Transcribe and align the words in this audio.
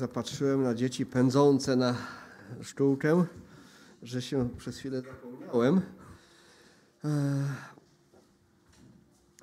Zapatrzyłem 0.00 0.62
na 0.62 0.74
dzieci 0.74 1.06
pędzące 1.06 1.76
na 1.76 1.94
sztułkę, 2.60 3.24
że 4.02 4.22
się 4.22 4.48
przez 4.56 4.78
chwilę 4.78 5.02
zapomniałem, 5.02 5.80
e, 7.04 7.44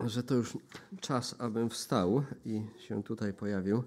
że 0.10 0.24
to 0.24 0.36
już 0.36 0.58
czas, 1.00 1.36
abym 1.40 1.70
wstał 1.70 2.24
i 2.46 2.66
się 2.78 3.04
tutaj 3.04 3.34
pojawił. 3.34 3.84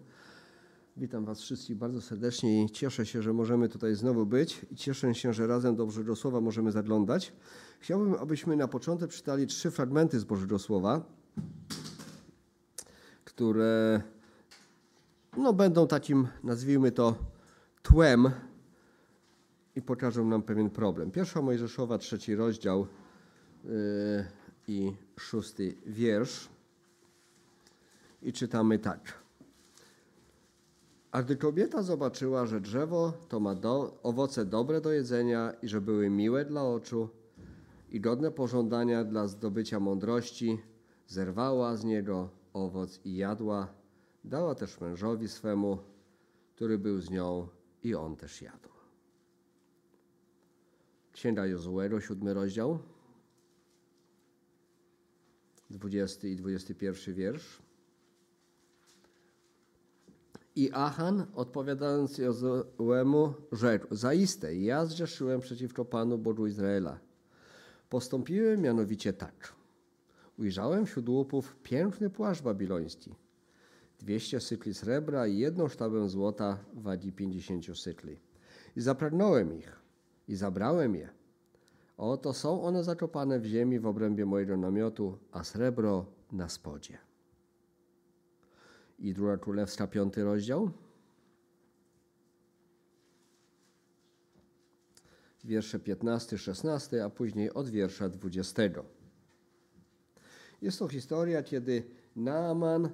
Witam 0.96 1.24
Was 1.24 1.40
wszystkich 1.40 1.76
bardzo 1.76 2.00
serdecznie 2.00 2.64
i 2.64 2.71
cieszę 2.71 3.06
się, 3.06 3.22
że 3.22 3.33
możemy 3.33 3.69
tutaj 3.69 3.94
znowu 3.94 4.26
być 4.26 4.67
i 4.71 4.76
cieszę 4.76 5.14
się, 5.14 5.33
że 5.33 5.46
razem 5.46 5.76
do 5.76 5.87
Bożego 5.87 6.17
Słowa 6.17 6.40
możemy 6.40 6.72
zaglądać. 6.72 7.33
Chciałbym, 7.80 8.14
abyśmy 8.14 8.56
na 8.56 8.69
początek 8.69 9.10
czytali 9.10 9.46
trzy 9.46 9.71
fragmenty 9.71 10.21
z 10.21 10.24
Bożego 10.24 10.58
Słowa, 10.58 11.03
które 13.24 14.03
no, 15.37 15.53
będą 15.53 15.87
takim, 15.87 16.28
nazwijmy 16.45 16.92
to, 16.92 17.14
tłem 17.82 18.30
i 19.77 19.83
pokażą 19.83 20.24
nam 20.24 20.42
pewien 20.42 20.70
problem. 20.70 21.11
Pierwsza 21.11 21.42
Mojżeszowa, 21.42 21.98
trzeci 21.98 22.34
rozdział 22.34 22.87
yy, 23.64 23.70
i 24.69 24.92
szósty 25.19 25.75
wiersz. 25.87 26.48
I 28.23 28.33
czytamy 28.33 28.78
tak. 28.78 29.14
A 31.12 31.23
gdy 31.23 31.37
kobieta 31.37 31.83
zobaczyła, 31.83 32.47
że 32.47 32.61
drzewo 32.61 33.12
to 33.28 33.41
ma 33.41 33.55
do, 33.55 33.98
owoce 34.03 34.45
dobre 34.45 34.80
do 34.80 34.92
jedzenia 34.92 35.53
i 35.62 35.69
że 35.69 35.80
były 35.80 36.11
miłe 36.11 36.45
dla 36.45 36.64
oczu 36.64 37.09
i 37.91 38.00
godne 38.00 38.30
pożądania 38.30 39.05
dla 39.05 39.28
zdobycia 39.28 39.80
mądrości, 39.80 40.59
zerwała 41.06 41.77
z 41.77 41.84
niego 41.84 42.28
owoc 42.53 43.00
i 43.05 43.16
jadła, 43.16 43.76
Dała 44.27 44.55
też 44.55 44.80
mężowi 44.80 45.29
swemu, 45.29 45.79
który 46.55 46.79
był 46.79 47.01
z 47.01 47.11
nią 47.11 47.48
i 47.83 47.95
on 47.95 48.17
też 48.17 48.43
jadł. 48.43 48.69
Księga 51.12 51.47
Jozułego, 51.47 52.00
siódmy 52.00 52.34
rozdział, 52.34 52.78
20 55.70 56.28
i 56.28 56.37
21 56.37 57.15
wiersz. 57.15 57.62
I 60.56 60.70
Achan, 60.72 61.27
odpowiadając 61.34 62.19
Jozuemu, 62.19 63.34
rzekł, 63.53 63.95
zaiste, 63.95 64.56
ja 64.56 64.87
zrzeszyłem 64.87 65.41
przeciwko 65.41 65.84
Panu 65.84 66.19
Bogu 66.19 66.47
Izraela. 66.47 66.98
Postąpiłem 67.89 68.61
mianowicie 68.61 69.12
tak. 69.12 69.55
Ujrzałem 70.39 70.87
wśród 70.87 71.09
łupów 71.09 71.56
piękny 71.62 72.11
płaszcz 72.11 72.43
babiloński– 72.43 73.15
200 74.00 74.41
cykli 74.41 74.75
srebra 74.75 75.27
i 75.27 75.39
jedną 75.39 75.69
sztabę 75.69 76.08
złota 76.08 76.58
wagi 76.75 77.12
50 77.12 77.78
cykli. 77.78 78.20
I 78.77 78.80
zapragnąłem 78.80 79.58
ich 79.58 79.72
i 80.28 80.36
zabrałem 80.36 80.94
je. 80.94 81.08
Oto 81.97 82.33
są 82.33 82.62
one 82.62 82.84
zakopane 82.84 83.41
w 83.41 83.44
ziemi 83.44 83.78
w 83.78 83.86
obrębie 83.86 84.27
mojego 84.27 84.56
namiotu, 84.56 85.19
a 85.33 85.44
srebro 85.44 86.06
na 86.33 86.48
spodzie. 86.48 86.98
I 88.98 89.14
druga 89.14 89.36
królewska, 89.36 89.86
piąty 89.86 90.25
rozdział. 90.25 90.70
Wiersze 95.44 95.78
15, 95.78 96.38
16, 96.38 97.05
a 97.05 97.10
później 97.10 97.55
od 97.55 97.69
wiersza 97.69 98.08
20. 98.08 98.62
Jest 100.62 100.78
to 100.78 100.88
historia, 100.88 101.42
kiedy 101.42 101.83
Naaman 102.16 102.91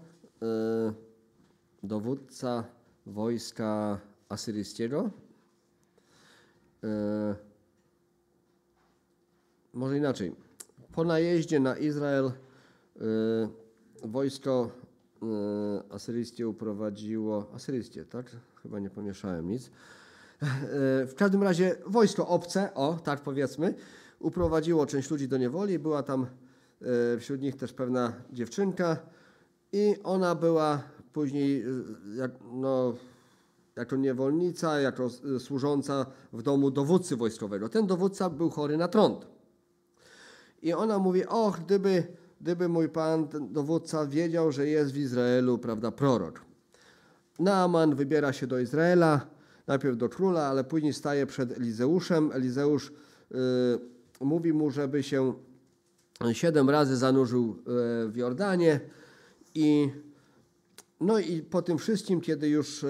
dowódca 1.83 2.65
wojska 3.07 4.01
asyryjskiego. 4.29 5.11
Y, 6.85 6.89
może 9.73 9.99
inaczej. 9.99 10.33
Po 10.93 11.05
najeździe 11.05 11.61
na 11.61 11.77
Izrael 11.77 12.27
y, 12.27 12.31
wojsko 14.05 14.71
asyryjskie 15.91 16.49
uprowadziło. 16.49 17.51
Asyryjskie, 17.55 18.05
tak? 18.05 18.27
Chyba 18.63 18.79
nie 18.79 18.91
pomieszałem 18.91 19.49
nic. 19.49 19.71
W 21.07 21.13
każdym 21.17 21.43
razie 21.43 21.77
wojsko 21.87 22.29
obce, 22.29 22.75
o 22.75 22.99
tak 23.05 23.21
powiedzmy, 23.21 23.75
uprowadziło 24.19 24.87
część 24.87 25.11
ludzi 25.11 25.29
do 25.29 25.39
niewoli. 25.39 25.79
Była 25.79 26.03
tam 26.03 26.27
wśród 27.19 27.41
nich 27.41 27.57
też 27.57 27.73
pewna 27.73 28.13
dziewczynka, 28.33 28.97
i 29.73 29.97
ona 30.05 30.35
była 30.35 30.83
później 31.13 31.63
y, 31.63 31.85
jak, 32.17 32.31
no, 32.53 32.95
jako 33.77 33.97
niewolnica, 33.97 34.81
jako 34.81 35.09
y, 35.37 35.41
służąca 35.41 36.07
w 36.33 36.43
domu 36.43 36.71
dowódcy 36.71 37.17
wojskowego. 37.17 37.69
Ten 37.69 37.87
dowódca 37.87 38.31
był 38.31 38.51
chory 38.51 38.77
na 38.77 38.89
trąd. 38.89 39.27
I 40.63 40.73
ona 40.73 40.99
mówi, 40.99 41.27
och, 41.27 41.59
gdyby, 41.61 42.07
gdyby 42.41 42.69
mój 42.69 42.89
pan, 42.89 43.29
dowódca 43.51 44.07
wiedział, 44.07 44.53
że 44.53 44.67
jest 44.67 44.93
w 44.93 44.97
Izraelu, 44.97 45.59
prawda, 45.59 45.91
prorok. 45.91 46.41
Naaman 47.39 47.95
wybiera 47.95 48.33
się 48.33 48.47
do 48.47 48.59
Izraela, 48.59 49.27
najpierw 49.67 49.97
do 49.97 50.09
króla, 50.09 50.47
ale 50.47 50.65
później 50.65 50.93
staje 50.93 51.27
przed 51.27 51.53
Elizeuszem. 51.53 52.31
Elizeusz 52.33 52.89
y, 52.91 52.95
mówi 54.21 54.53
mu, 54.53 54.71
żeby 54.71 55.03
się 55.03 55.35
siedem 56.33 56.71
razy 56.71 56.97
zanurzył 56.97 57.57
w 58.07 58.13
Jordanie, 58.17 58.81
i, 59.55 59.91
no 61.01 61.19
i 61.19 61.43
po 61.43 61.63
tym 61.63 61.79
wszystkim, 61.79 62.21
kiedy 62.21 62.49
już 62.49 62.85
e, 62.85 62.89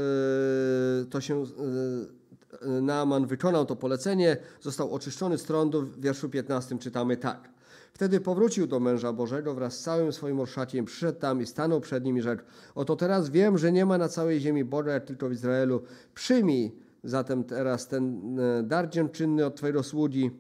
to 1.10 1.20
się 1.20 1.42
e, 1.42 2.80
Naaman 2.80 3.26
wykonał 3.26 3.66
to 3.66 3.76
polecenie, 3.76 4.36
został 4.60 4.94
oczyszczony 4.94 5.38
z 5.38 5.42
trądu, 5.44 5.82
w 5.82 6.00
wierszu 6.00 6.28
15 6.28 6.78
czytamy 6.78 7.16
tak. 7.16 7.52
Wtedy 7.92 8.20
powrócił 8.20 8.66
do 8.66 8.80
męża 8.80 9.12
Bożego 9.12 9.54
wraz 9.54 9.78
z 9.78 9.82
całym 9.82 10.12
swoim 10.12 10.40
orszakiem, 10.40 10.84
przyszedł 10.84 11.18
tam 11.18 11.42
i 11.42 11.46
stanął 11.46 11.80
przed 11.80 12.04
nim 12.04 12.18
i 12.18 12.22
rzekł, 12.22 12.42
oto 12.74 12.96
teraz 12.96 13.30
wiem, 13.30 13.58
że 13.58 13.72
nie 13.72 13.86
ma 13.86 13.98
na 13.98 14.08
całej 14.08 14.40
ziemi 14.40 14.64
Boga, 14.64 15.00
tylko 15.00 15.28
w 15.28 15.32
Izraelu. 15.32 15.82
Przyjmij 16.14 16.72
zatem 17.04 17.44
teraz 17.44 17.88
ten 17.88 18.38
e, 18.40 18.62
dar 18.62 18.88
dziękczynny 18.88 19.46
od 19.46 19.56
Twojego 19.56 19.82
sługi, 19.82 20.30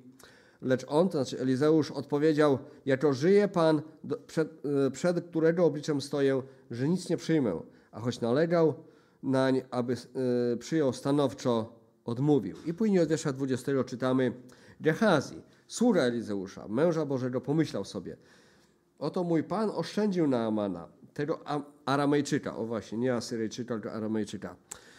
Lecz 0.62 0.84
on, 0.88 1.08
to 1.08 1.12
znaczy 1.12 1.40
Elizeusz, 1.40 1.90
odpowiedział: 1.90 2.58
Jako 2.86 3.12
żyje 3.12 3.48
Pan, 3.48 3.82
przed, 4.26 4.66
e, 4.86 4.90
przed 4.90 5.24
którego 5.24 5.64
obliczem 5.64 6.00
stoję, 6.00 6.42
że 6.70 6.88
nic 6.88 7.08
nie 7.08 7.16
przyjmę. 7.16 7.60
A 7.92 8.00
choć 8.00 8.20
nalegał 8.20 8.74
nań, 9.22 9.62
aby 9.70 9.92
y, 10.52 10.56
przyjął 10.56 10.92
stanowczo, 10.92 11.72
odmówił. 12.04 12.56
I 12.66 12.74
później 12.74 13.00
od 13.02 13.08
wiersza 13.08 13.32
20 13.32 13.84
czytamy: 13.84 14.32
Gehazi, 14.80 15.42
sługa 15.68 16.02
Elizeusza, 16.02 16.68
męża 16.68 17.06
Bożego, 17.06 17.40
pomyślał 17.40 17.84
sobie: 17.84 18.16
Oto 18.98 19.24
mój 19.24 19.42
Pan 19.42 19.70
oszczędził 19.70 20.26
na 20.26 20.46
Amana, 20.46 20.88
tego 21.14 21.40
Aramejczyka, 21.84 22.56
o 22.56 22.66
właśnie, 22.66 22.98
nie 22.98 23.14
Asyryjczyka, 23.14 23.74
tylko 23.74 23.92
Aramejczyka 23.92 24.56
E, 24.56 24.91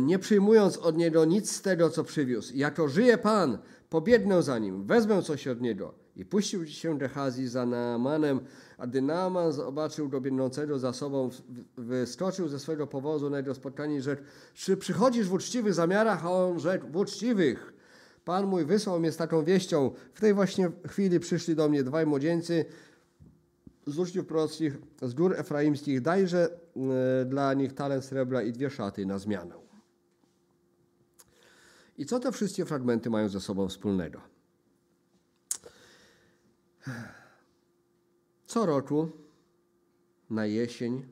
nie 0.00 0.18
przyjmując 0.18 0.76
od 0.76 0.96
niego 0.96 1.24
nic 1.24 1.50
z 1.50 1.62
tego, 1.62 1.90
co 1.90 2.04
przywiózł. 2.04 2.52
Jako 2.54 2.88
żyje 2.88 3.18
Pan, 3.18 3.58
pobiegnę 3.90 4.42
za 4.42 4.58
nim, 4.58 4.86
wezmę 4.86 5.22
coś 5.22 5.48
od 5.48 5.60
niego. 5.60 5.94
I 6.16 6.24
puścił 6.24 6.66
się 6.66 6.98
Gehazi 6.98 7.48
za 7.48 7.66
Naamanem, 7.66 8.40
a 8.78 8.86
gdy 8.86 9.02
Naaman 9.02 9.52
zobaczył 9.52 10.08
go 10.08 10.20
biegnącego 10.20 10.78
za 10.78 10.92
sobą, 10.92 11.30
wyskoczył 11.76 12.48
ze 12.48 12.58
swego 12.58 12.86
powozu 12.86 13.30
na 13.30 13.36
jego 13.36 13.54
spotkanie 13.54 13.96
i 13.96 14.00
rzekł, 14.00 14.22
czy 14.54 14.76
przychodzisz 14.76 15.28
w 15.28 15.32
uczciwych 15.32 15.74
zamiarach? 15.74 16.26
A 16.26 16.32
on 16.32 16.60
rzekł, 16.60 16.86
w 16.88 16.96
uczciwych. 16.96 17.72
Pan 18.24 18.46
mój 18.46 18.64
wysłał 18.64 19.00
mnie 19.00 19.12
z 19.12 19.16
taką 19.16 19.44
wieścią. 19.44 19.90
W 20.14 20.20
tej 20.20 20.34
właśnie 20.34 20.70
chwili 20.88 21.20
przyszli 21.20 21.56
do 21.56 21.68
mnie 21.68 21.84
dwaj 21.84 22.06
młodzieńcy, 22.06 22.64
z 23.86 23.98
uczniów 23.98 24.26
prorockich, 24.26 24.78
z 25.02 25.14
gór 25.14 25.34
efraimskich, 25.36 26.00
dajże 26.00 26.48
e, 26.50 27.24
dla 27.24 27.54
nich 27.54 27.72
talent 27.72 28.04
srebra 28.04 28.42
i 28.42 28.52
dwie 28.52 28.70
szaty 28.70 29.06
na 29.06 29.18
zmianę. 29.18 29.54
I 31.98 32.06
co 32.06 32.20
te 32.20 32.32
wszystkie 32.32 32.64
fragmenty 32.64 33.10
mają 33.10 33.28
ze 33.28 33.40
sobą 33.40 33.68
wspólnego? 33.68 34.20
Co 38.46 38.66
roku 38.66 39.10
na 40.30 40.46
jesień 40.46 41.06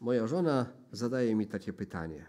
moja 0.00 0.26
żona 0.26 0.66
zadaje 0.92 1.34
mi 1.36 1.46
takie 1.46 1.72
pytanie. 1.72 2.26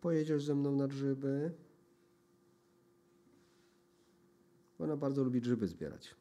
Pojedziesz 0.00 0.44
ze 0.44 0.54
mną 0.54 0.76
na 0.76 0.88
grzyby? 0.88 1.52
Ona 4.80 4.96
bardzo 4.96 5.24
lubi 5.24 5.40
grzyby 5.40 5.68
zbierać. 5.68 6.14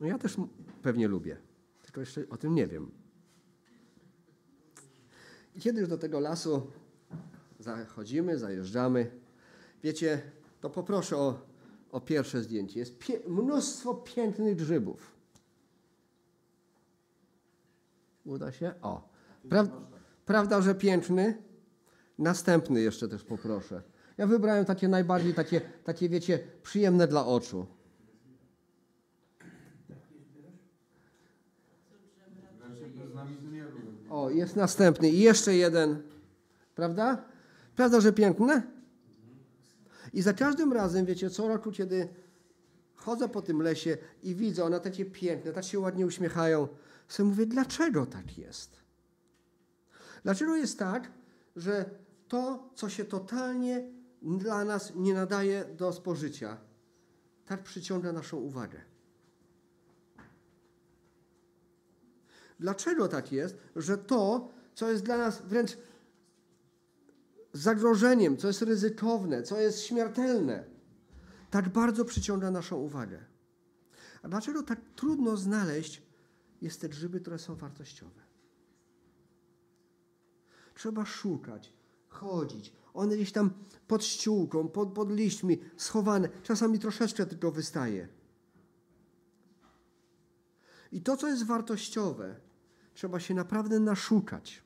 No 0.00 0.06
ja 0.06 0.18
też 0.18 0.36
pewnie 0.82 1.08
lubię, 1.08 1.36
tylko 1.82 2.00
jeszcze 2.00 2.28
o 2.28 2.36
tym 2.36 2.54
nie 2.54 2.66
wiem. 2.66 2.90
I 5.54 5.60
kiedy 5.60 5.80
już 5.80 5.88
do 5.88 5.98
tego 5.98 6.20
lasu 6.20 6.66
zachodzimy, 7.58 8.38
zajeżdżamy, 8.38 9.10
wiecie, 9.82 10.22
to 10.60 10.70
poproszę 10.70 11.16
o, 11.16 11.40
o 11.92 12.00
pierwsze 12.00 12.42
zdjęcie. 12.42 12.80
Jest 12.80 12.98
pie 12.98 13.20
mnóstwo 13.28 13.94
pięknych 13.94 14.56
grzybów. 14.56 15.12
Uda 18.24 18.52
się? 18.52 18.74
O. 18.82 19.08
Pra, 19.48 19.66
prawda, 20.26 20.62
że 20.62 20.74
piękny? 20.74 21.42
Następny 22.18 22.80
jeszcze 22.80 23.08
też 23.08 23.24
poproszę. 23.24 23.82
Ja 24.20 24.26
wybrałem 24.26 24.64
takie 24.64 24.88
najbardziej, 24.88 25.34
takie, 25.34 25.60
takie 25.84 26.08
wiecie, 26.08 26.38
przyjemne 26.62 27.08
dla 27.08 27.26
oczu. 27.26 27.66
O, 34.10 34.30
jest 34.30 34.56
następny 34.56 35.10
i 35.10 35.18
jeszcze 35.18 35.54
jeden. 35.54 36.02
Prawda? 36.74 37.24
Prawda, 37.76 38.00
że 38.00 38.12
piękne? 38.12 38.62
I 40.12 40.22
za 40.22 40.32
każdym 40.32 40.72
razem, 40.72 41.06
wiecie, 41.06 41.30
co 41.30 41.48
roku, 41.48 41.72
kiedy 41.72 42.08
chodzę 42.94 43.28
po 43.28 43.42
tym 43.42 43.62
lesie 43.62 43.98
i 44.22 44.34
widzę, 44.34 44.64
one 44.64 44.80
takie 44.80 45.04
piękne, 45.04 45.52
tak 45.52 45.64
się 45.64 45.78
ładnie 45.78 46.06
uśmiechają, 46.06 46.68
sobie 47.08 47.28
mówię, 47.28 47.46
dlaczego 47.46 48.06
tak 48.06 48.38
jest? 48.38 48.76
Dlaczego 50.22 50.56
jest 50.56 50.78
tak, 50.78 51.10
że 51.56 51.90
to, 52.28 52.70
co 52.74 52.88
się 52.88 53.04
totalnie 53.04 53.99
dla 54.22 54.64
nas 54.64 54.92
nie 54.94 55.14
nadaje 55.14 55.64
do 55.64 55.92
spożycia, 55.92 56.58
tak 57.46 57.62
przyciąga 57.62 58.12
naszą 58.12 58.36
uwagę? 58.36 58.80
Dlaczego 62.60 63.08
tak 63.08 63.32
jest, 63.32 63.56
że 63.76 63.98
to, 63.98 64.48
co 64.74 64.90
jest 64.90 65.04
dla 65.04 65.18
nas 65.18 65.42
wręcz 65.42 65.78
zagrożeniem, 67.52 68.36
co 68.36 68.46
jest 68.46 68.62
ryzykowne, 68.62 69.42
co 69.42 69.60
jest 69.60 69.80
śmiertelne, 69.80 70.64
tak 71.50 71.68
bardzo 71.68 72.04
przyciąga 72.04 72.50
naszą 72.50 72.76
uwagę? 72.76 73.24
A 74.22 74.28
dlaczego 74.28 74.62
tak 74.62 74.80
trudno 74.96 75.36
znaleźć 75.36 76.02
jest 76.62 76.80
te 76.80 76.88
grzyby, 76.88 77.20
które 77.20 77.38
są 77.38 77.56
wartościowe? 77.56 78.20
Trzeba 80.74 81.04
szukać, 81.04 81.72
chodzić. 82.08 82.72
One 82.94 83.16
gdzieś 83.16 83.32
tam 83.32 83.50
pod 83.88 84.04
ściółką, 84.04 84.68
pod, 84.68 84.92
pod 84.92 85.12
liśćmi, 85.12 85.58
schowane. 85.76 86.28
Czasami 86.42 86.78
troszeczkę 86.78 87.26
tylko 87.26 87.50
wystaje. 87.50 88.08
I 90.92 91.00
to, 91.00 91.16
co 91.16 91.28
jest 91.28 91.46
wartościowe, 91.46 92.36
trzeba 92.94 93.20
się 93.20 93.34
naprawdę 93.34 93.80
naszukać. 93.80 94.62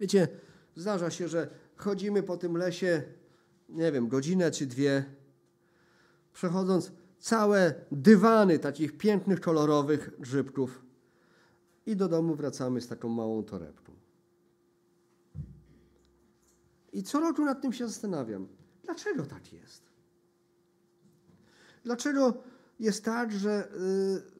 Wiecie, 0.00 0.28
zdarza 0.76 1.10
się, 1.10 1.28
że 1.28 1.48
chodzimy 1.76 2.22
po 2.22 2.36
tym 2.36 2.56
lesie, 2.56 3.02
nie 3.68 3.92
wiem, 3.92 4.08
godzinę 4.08 4.50
czy 4.50 4.66
dwie, 4.66 5.04
przechodząc 6.32 6.92
całe 7.18 7.74
dywany 7.92 8.58
takich 8.58 8.98
pięknych, 8.98 9.40
kolorowych 9.40 10.10
grzybków 10.18 10.82
i 11.86 11.96
do 11.96 12.08
domu 12.08 12.34
wracamy 12.34 12.80
z 12.80 12.88
taką 12.88 13.08
małą 13.08 13.44
torebką. 13.44 13.99
I 16.92 17.02
co 17.02 17.20
roku 17.20 17.44
nad 17.44 17.62
tym 17.62 17.72
się 17.72 17.88
zastanawiam. 17.88 18.48
Dlaczego 18.84 19.26
tak 19.26 19.52
jest? 19.52 19.82
Dlaczego 21.84 22.34
jest 22.80 23.04
tak, 23.04 23.32
że, 23.32 23.68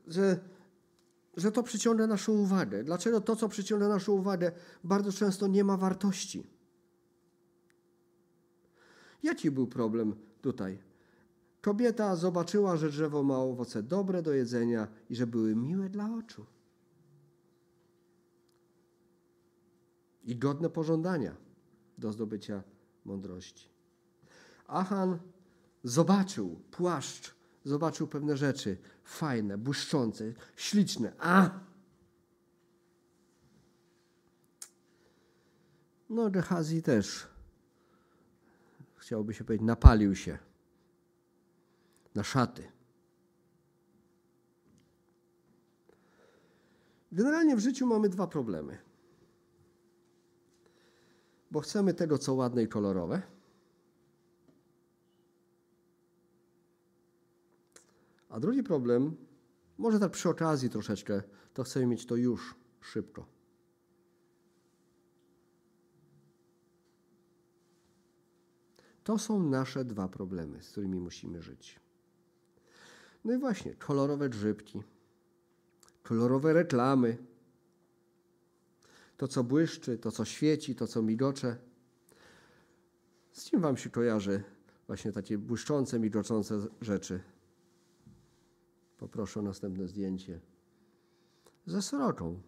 yy, 0.06 0.12
że, 0.12 0.40
że 1.36 1.52
to 1.52 1.62
przyciąga 1.62 2.06
naszą 2.06 2.32
uwagę? 2.32 2.84
Dlaczego 2.84 3.20
to, 3.20 3.36
co 3.36 3.48
przyciąga 3.48 3.88
naszą 3.88 4.12
uwagę, 4.12 4.52
bardzo 4.84 5.12
często 5.12 5.46
nie 5.46 5.64
ma 5.64 5.76
wartości? 5.76 6.46
Jaki 9.22 9.50
był 9.50 9.66
problem 9.66 10.14
tutaj? 10.42 10.78
Kobieta 11.62 12.16
zobaczyła, 12.16 12.76
że 12.76 12.88
drzewo 12.88 13.22
ma 13.22 13.38
owoce 13.38 13.82
dobre 13.82 14.22
do 14.22 14.32
jedzenia 14.32 14.88
i 15.10 15.16
że 15.16 15.26
były 15.26 15.56
miłe 15.56 15.88
dla 15.88 16.14
oczu. 16.14 16.46
I 20.24 20.36
godne 20.36 20.70
pożądania 20.70 21.49
do 22.00 22.12
zdobycia 22.12 22.62
mądrości. 23.04 23.68
Achan 24.66 25.18
zobaczył 25.84 26.60
płaszcz, 26.70 27.34
zobaczył 27.64 28.06
pewne 28.06 28.36
rzeczy 28.36 28.76
fajne, 29.04 29.58
błyszczące, 29.58 30.32
śliczne. 30.56 31.12
A! 31.18 31.50
No, 36.10 36.30
Gehazi 36.30 36.82
też, 36.82 37.26
chciałoby 38.96 39.34
się 39.34 39.44
powiedzieć, 39.44 39.66
napalił 39.66 40.14
się 40.14 40.38
na 42.14 42.24
szaty. 42.24 42.62
Generalnie 47.12 47.56
w 47.56 47.60
życiu 47.60 47.86
mamy 47.86 48.08
dwa 48.08 48.26
problemy 48.26 48.89
bo 51.50 51.60
chcemy 51.60 51.94
tego, 51.94 52.18
co 52.18 52.34
ładne 52.34 52.62
i 52.62 52.68
kolorowe. 52.68 53.22
A 58.28 58.40
drugi 58.40 58.62
problem, 58.62 59.16
może 59.78 59.98
tak 60.00 60.12
przy 60.12 60.28
okazji 60.28 60.70
troszeczkę, 60.70 61.22
to 61.54 61.64
chcemy 61.64 61.86
mieć 61.86 62.06
to 62.06 62.16
już 62.16 62.54
szybko. 62.80 63.26
To 69.04 69.18
są 69.18 69.42
nasze 69.42 69.84
dwa 69.84 70.08
problemy, 70.08 70.62
z 70.62 70.70
którymi 70.70 71.00
musimy 71.00 71.42
żyć. 71.42 71.80
No 73.24 73.32
i 73.32 73.38
właśnie, 73.38 73.74
kolorowe 73.74 74.28
grzybki, 74.28 74.82
kolorowe 76.02 76.52
reklamy, 76.52 77.16
to, 79.20 79.28
co 79.28 79.44
błyszczy, 79.44 79.98
to, 79.98 80.10
co 80.10 80.24
świeci, 80.24 80.74
to, 80.74 80.86
co 80.86 81.02
migocze. 81.02 81.56
Z 83.32 83.44
czym 83.44 83.60
Wam 83.60 83.76
się 83.76 83.90
kojarzy 83.90 84.42
właśnie 84.86 85.12
takie 85.12 85.38
błyszczące, 85.38 85.98
migoczące 85.98 86.60
rzeczy? 86.80 87.20
Poproszę 88.98 89.40
o 89.40 89.42
następne 89.42 89.88
zdjęcie. 89.88 90.40
Ze 91.66 91.82
sroką. 91.82 92.40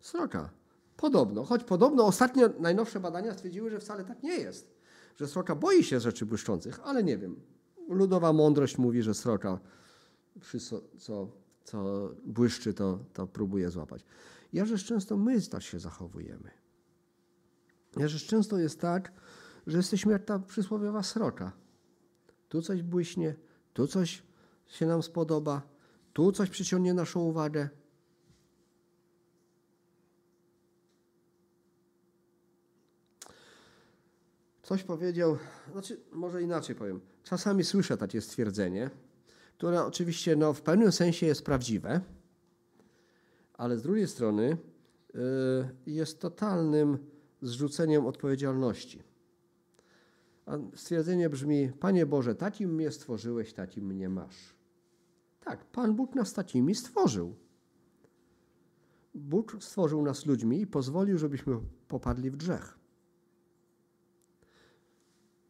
Sroka. 0.00 0.50
Podobno, 0.96 1.44
choć 1.44 1.64
podobno 1.64 2.06
ostatnie 2.06 2.48
najnowsze 2.58 3.00
badania 3.00 3.34
stwierdziły, 3.34 3.70
że 3.70 3.80
wcale 3.80 4.04
tak 4.04 4.22
nie 4.22 4.38
jest. 4.38 4.74
Że 5.16 5.26
sroka 5.26 5.54
boi 5.54 5.84
się 5.84 6.00
rzeczy 6.00 6.26
błyszczących, 6.26 6.80
ale 6.84 7.04
nie 7.04 7.18
wiem. 7.18 7.40
Ludowa 7.88 8.32
mądrość 8.32 8.78
mówi, 8.78 9.02
że 9.02 9.14
sroka 9.14 9.58
wszystko, 10.40 10.80
co 10.98 11.47
co 11.70 12.10
błyszczy, 12.24 12.74
to, 12.74 12.98
to 13.12 13.26
próbuje 13.26 13.70
złapać. 13.70 14.04
Jakżeż 14.52 14.84
często 14.84 15.16
my 15.16 15.42
tak 15.42 15.62
się 15.62 15.80
zachowujemy. 15.80 16.50
Jakżeż 17.96 18.26
często 18.26 18.58
jest 18.58 18.80
tak, 18.80 19.12
że 19.66 19.76
jesteśmy 19.76 20.12
jak 20.12 20.24
ta 20.24 20.38
przysłowiowa 20.38 21.02
sroka. 21.02 21.52
Tu 22.48 22.62
coś 22.62 22.82
błyśnie, 22.82 23.34
tu 23.72 23.86
coś 23.86 24.22
się 24.66 24.86
nam 24.86 25.02
spodoba, 25.02 25.62
tu 26.12 26.32
coś 26.32 26.50
przyciągnie 26.50 26.94
naszą 26.94 27.20
uwagę. 27.20 27.68
Coś 34.62 34.82
powiedział, 34.82 35.38
znaczy 35.72 36.00
może 36.12 36.42
inaczej 36.42 36.76
powiem. 36.76 37.00
Czasami 37.22 37.64
słyszę 37.64 37.96
takie 37.96 38.20
stwierdzenie, 38.20 38.90
które 39.58 39.84
oczywiście 39.84 40.36
no, 40.36 40.52
w 40.52 40.62
pewnym 40.62 40.92
sensie 40.92 41.26
jest 41.26 41.44
prawdziwe, 41.44 42.00
ale 43.54 43.78
z 43.78 43.82
drugiej 43.82 44.08
strony 44.08 44.56
y, 45.14 45.18
jest 45.86 46.20
totalnym 46.20 46.98
zrzuceniem 47.42 48.06
odpowiedzialności. 48.06 49.02
A 50.46 50.58
stwierdzenie 50.74 51.30
brzmi: 51.30 51.72
Panie 51.80 52.06
Boże, 52.06 52.34
takim 52.34 52.74
mnie 52.74 52.90
stworzyłeś, 52.90 53.52
takim 53.52 53.86
mnie 53.86 54.08
masz. 54.08 54.54
Tak, 55.44 55.64
Pan 55.64 55.94
Bóg 55.94 56.14
nas 56.14 56.32
takimi 56.32 56.74
stworzył. 56.74 57.34
Bóg 59.14 59.56
stworzył 59.60 60.02
nas 60.02 60.26
ludźmi 60.26 60.60
i 60.60 60.66
pozwolił, 60.66 61.18
żebyśmy 61.18 61.60
popadli 61.88 62.30
w 62.30 62.36
grzech. 62.36 62.78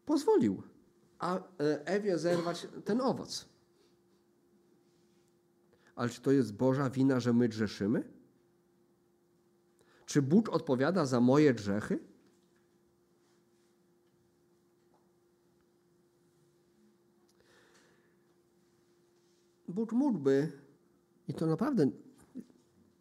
Pozwolił, 0.05 0.63
a 1.19 1.37
e, 1.37 1.41
Ewie 1.85 2.17
zerwać 2.17 2.67
ten 2.85 3.01
owoc. 3.01 3.58
Ale 5.99 6.09
czy 6.09 6.21
to 6.21 6.31
jest 6.31 6.53
Boża 6.53 6.89
wina, 6.89 7.19
że 7.19 7.33
my 7.33 7.49
grzeszymy? 7.49 8.03
Czy 10.05 10.21
Bóg 10.21 10.49
odpowiada 10.49 11.05
za 11.05 11.19
moje 11.19 11.53
grzechy? 11.53 11.99
Bóg 19.67 19.91
mógłby, 19.91 20.51
i 21.27 21.33
to 21.33 21.45
naprawdę 21.45 21.89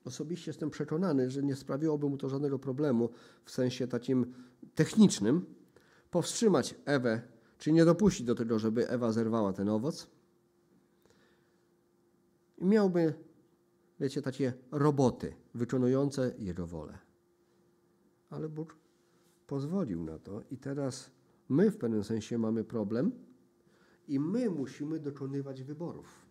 osobiście 0.04 0.50
jestem 0.50 0.70
przekonany, 0.70 1.30
że 1.30 1.42
nie 1.42 1.56
sprawiłoby 1.56 2.08
mu 2.08 2.16
to 2.16 2.28
żadnego 2.28 2.58
problemu 2.58 3.10
w 3.44 3.50
sensie 3.50 3.88
takim 3.88 4.34
technicznym, 4.74 5.54
powstrzymać 6.10 6.74
Ewę, 6.84 7.22
czy 7.58 7.72
nie 7.72 7.84
dopuścić 7.84 8.26
do 8.26 8.34
tego, 8.34 8.58
żeby 8.58 8.88
Ewa 8.88 9.12
zerwała 9.12 9.52
ten 9.52 9.68
owoc 9.68 10.17
miałby, 12.60 13.14
wiecie, 14.00 14.22
takie 14.22 14.52
roboty 14.70 15.34
wykonujące 15.54 16.34
Jego 16.38 16.66
wolę. 16.66 16.98
Ale 18.30 18.48
Bóg 18.48 18.76
pozwolił 19.46 20.04
na 20.04 20.18
to 20.18 20.42
i 20.50 20.56
teraz 20.56 21.10
my 21.48 21.70
w 21.70 21.76
pewnym 21.76 22.04
sensie 22.04 22.38
mamy 22.38 22.64
problem 22.64 23.12
i 24.08 24.20
my 24.20 24.50
musimy 24.50 24.98
dokonywać 24.98 25.62
wyborów. 25.62 26.28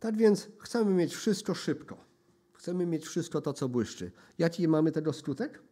Tak 0.00 0.16
więc 0.16 0.48
chcemy 0.58 0.94
mieć 0.94 1.14
wszystko 1.14 1.54
szybko. 1.54 2.04
Chcemy 2.52 2.86
mieć 2.86 3.06
wszystko 3.06 3.40
to, 3.40 3.52
co 3.52 3.68
błyszczy. 3.68 4.12
Jaki 4.38 4.68
mamy 4.68 4.92
tego 4.92 5.12
skutek? 5.12 5.62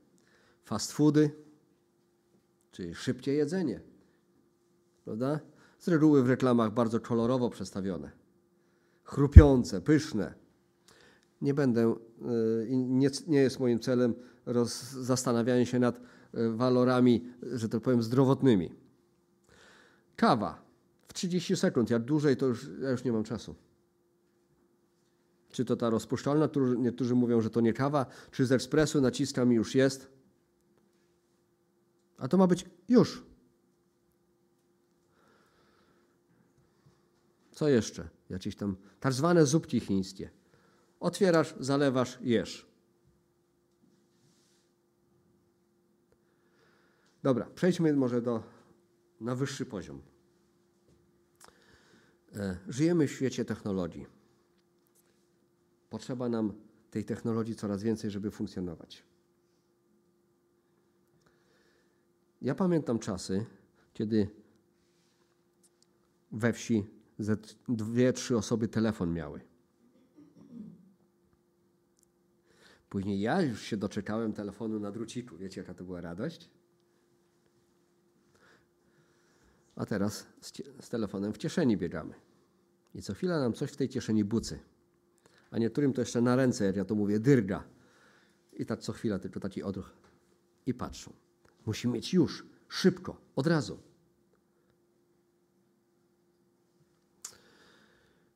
Fast 0.65 0.93
foody, 0.93 1.31
czyli 2.73 2.95
szybkie 2.95 3.33
jedzenie. 3.33 3.81
Prawda? 5.05 5.41
Z 5.85 5.89
reguły 5.89 6.23
w 6.23 6.29
reklamach 6.29 6.75
bardzo 6.75 7.01
kolorowo 7.01 7.51
przedstawione. 7.51 8.11
Chrupiące, 9.05 9.81
pyszne. 9.81 10.35
Nie 11.43 11.55
będę, 11.55 11.95
y, 12.63 12.77
nie, 12.77 13.11
nie 13.27 13.39
jest 13.39 13.61
moim 13.61 13.81
celem 13.81 14.15
roz, 14.47 14.83
zastanawianie 14.91 15.67
się 15.67 15.79
nad 15.79 15.97
y, 15.99 16.01
walorami, 16.57 17.25
że 17.43 17.69
tak 17.69 17.81
powiem, 17.81 18.03
zdrowotnymi. 18.03 18.73
Kawa 20.17 20.63
w 21.09 21.13
30 21.13 21.57
sekund, 21.57 21.91
jak 21.91 22.03
dłużej, 22.03 22.37
to 22.37 22.47
już, 22.47 22.69
ja 22.81 22.91
już 22.91 23.05
nie 23.05 23.13
mam 23.13 23.25
czasu. 23.25 23.55
Czy 25.51 25.65
to 25.65 25.77
ta 25.77 25.91
rozpuszczalna, 25.91 26.49
niektórzy 26.79 27.15
mówią, 27.15 27.41
że 27.41 27.51
to 27.51 27.61
nie 27.61 27.73
kawa, 27.73 28.07
czy 28.31 28.47
z 28.47 28.53
ekspresu 28.53 29.01
naciskam 29.01 29.53
i 29.53 29.57
już 29.57 29.75
jest. 29.75 30.11
A 32.19 32.29
to 32.29 32.37
ma 32.37 32.47
być 32.47 32.67
już. 32.89 33.34
Co 37.55 37.69
jeszcze? 37.69 38.09
Jakieś 38.31 38.57
tam 38.57 38.77
tak 39.01 39.13
zwane 39.13 39.47
zupki 39.47 39.81
chińskie. 39.81 40.31
Otwierasz, 41.01 41.55
zalewasz, 41.61 42.19
jesz. 42.21 42.67
Dobra, 47.23 47.47
przejdźmy 47.55 47.93
może 47.93 48.23
do, 48.23 48.43
na 49.21 49.35
wyższy 49.35 49.67
poziom. 49.67 50.03
E, 52.37 52.59
żyjemy 52.69 53.09
w 53.09 53.13
świecie 53.13 53.45
technologii. 53.45 54.07
Potrzeba 55.91 56.29
nam 56.29 56.53
tej 56.91 57.05
technologii 57.05 57.55
coraz 57.55 57.83
więcej, 57.83 58.11
żeby 58.11 58.31
funkcjonować. 58.31 59.05
Ja 62.43 62.55
pamiętam 62.55 62.99
czasy, 62.99 63.47
kiedy 63.95 64.29
we 66.33 66.53
wsi 66.53 66.85
ze 67.19 67.37
dwie, 67.69 68.13
trzy 68.13 68.37
osoby 68.37 68.69
telefon 68.69 69.13
miały. 69.13 69.41
Później 72.89 73.21
ja 73.21 73.43
już 73.43 73.63
się 73.63 73.77
doczekałem 73.77 74.33
telefonu 74.33 74.81
na 74.81 74.93
druciku. 74.93 75.37
Wiecie, 75.37 75.61
jaka 75.61 75.75
to 75.75 75.85
była 75.85 76.01
radość? 76.01 76.51
A 79.77 79.87
teraz 79.87 80.27
z, 80.41 80.53
z 80.81 80.89
telefonem 80.89 81.33
w 81.33 81.39
kieszeni 81.39 81.77
biegamy. 81.77 82.15
I 82.95 83.03
co 83.03 83.15
chwila 83.15 83.41
nam 83.41 83.53
coś 83.53 83.71
w 83.71 83.77
tej 83.77 83.89
kieszeni 83.89 84.25
bucy. 84.25 84.59
A 85.51 85.59
niektórym 85.59 85.93
to 85.93 86.01
jeszcze 86.01 86.23
na 86.23 86.37
ręce, 86.37 86.65
jak 86.65 86.77
ja 86.77 86.85
to 86.85 86.95
mówię, 86.95 87.21
dyrga. 87.21 87.65
I 88.53 88.67
tak 88.67 88.81
co 88.81 88.93
chwila 88.93 89.19
tylko 89.19 89.41
taki 89.41 89.63
odruch. 89.63 89.91
I 90.67 90.75
patrzą. 90.75 91.13
Musi 91.67 91.89
mieć 91.89 92.15
już, 92.15 92.47
szybko, 92.69 93.21
od 93.37 93.47
razu. 93.47 93.79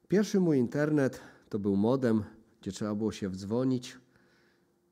Pierwszy 0.08 0.40
mój 0.40 0.58
internet 0.58 1.20
to 1.48 1.58
był 1.58 1.76
modem, 1.76 2.24
gdzie 2.60 2.72
trzeba 2.72 2.94
było 2.94 3.12
się 3.12 3.28
wdzwonić 3.28 3.98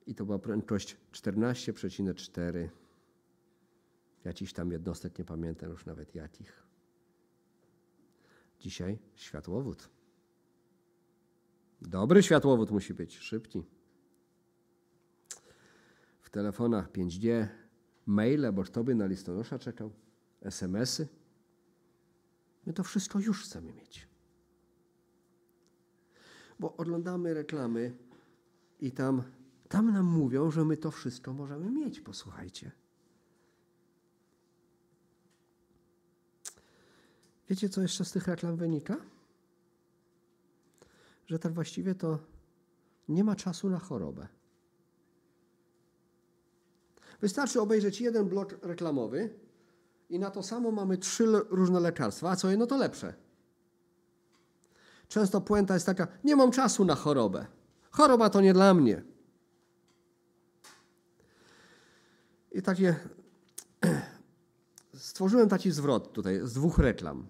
i 0.07 0.15
to 0.15 0.25
była 0.25 0.39
prędkość 0.39 0.97
14,4. 1.13 2.69
Jakiś 4.25 4.53
tam 4.53 4.73
jednostek, 4.73 5.19
nie 5.19 5.25
pamiętam 5.25 5.71
już 5.71 5.87
nawet 5.87 6.15
jakich. 6.15 6.63
Dzisiaj 8.61 8.99
światłowód. 9.15 9.89
Dobry 11.83 12.23
światłowód 12.23 12.71
musi 12.71 12.95
być, 12.95 13.19
szybki. 13.19 13.65
W 16.21 16.31
telefonach 16.31 16.93
5G, 16.93 17.47
maile, 18.07 18.53
bo 18.53 18.63
kto 18.63 18.85
by 18.85 18.95
na 18.95 19.07
listonosza 19.07 19.59
czekał, 19.59 19.91
SMS-y. 20.41 21.09
My 22.67 22.73
to 22.73 22.85
wszystko 22.85 23.19
już 23.19 23.45
chcemy 23.45 23.73
mieć. 23.73 24.16
Bo 26.59 26.77
oglądamy 26.77 27.35
reklamy 27.35 27.97
i 28.81 28.93
tam, 28.93 29.23
tam 29.69 29.93
nam 29.93 30.07
mówią, 30.07 30.51
że 30.51 30.65
my 30.65 30.77
to 30.77 30.91
wszystko 30.91 31.33
możemy 31.33 31.71
mieć. 31.71 32.01
Posłuchajcie. 32.01 32.73
Wiecie, 37.49 37.69
co 37.69 37.83
jeszcze 37.83 38.05
z 38.05 38.13
tych 38.13 38.29
reklam 38.29 38.57
wynika? 38.57 38.97
Że 41.27 41.39
tak 41.39 41.53
właściwie 41.53 41.95
to 41.95 42.19
nie 43.09 43.25
ma 43.25 43.37
czasu 43.37 43.71
na 43.71 43.79
chorobę. 43.79 44.29
Wystarczy 47.21 47.61
obejrzeć 47.61 48.01
jeden 48.01 48.29
blok 48.29 48.59
reklamowy 48.63 49.31
i 50.11 50.19
na 50.19 50.31
to 50.31 50.43
samo 50.43 50.71
mamy 50.71 50.99
trzy 50.99 51.27
różne 51.51 51.81
lekarstwa, 51.81 52.31
a 52.31 52.37
co 52.37 52.51
jedno 52.51 52.67
to 52.67 52.77
lepsze. 52.77 53.26
Często 55.09 55.41
puenta 55.41 55.75
jest 55.75 55.87
taka: 55.87 56.09
nie 56.25 56.37
mam 56.37 56.51
czasu 56.51 56.85
na 56.85 56.95
chorobę. 56.95 57.47
Choroba 57.91 58.31
to 58.31 58.41
nie 58.41 58.53
dla 58.53 58.75
mnie. 58.75 59.03
I 62.53 62.63
takie. 62.63 62.97
Stworzyłem 64.95 65.49
taki 65.49 65.71
zwrot 65.71 66.13
tutaj 66.13 66.41
z 66.43 66.53
dwóch 66.53 66.79
reklam. 66.79 67.27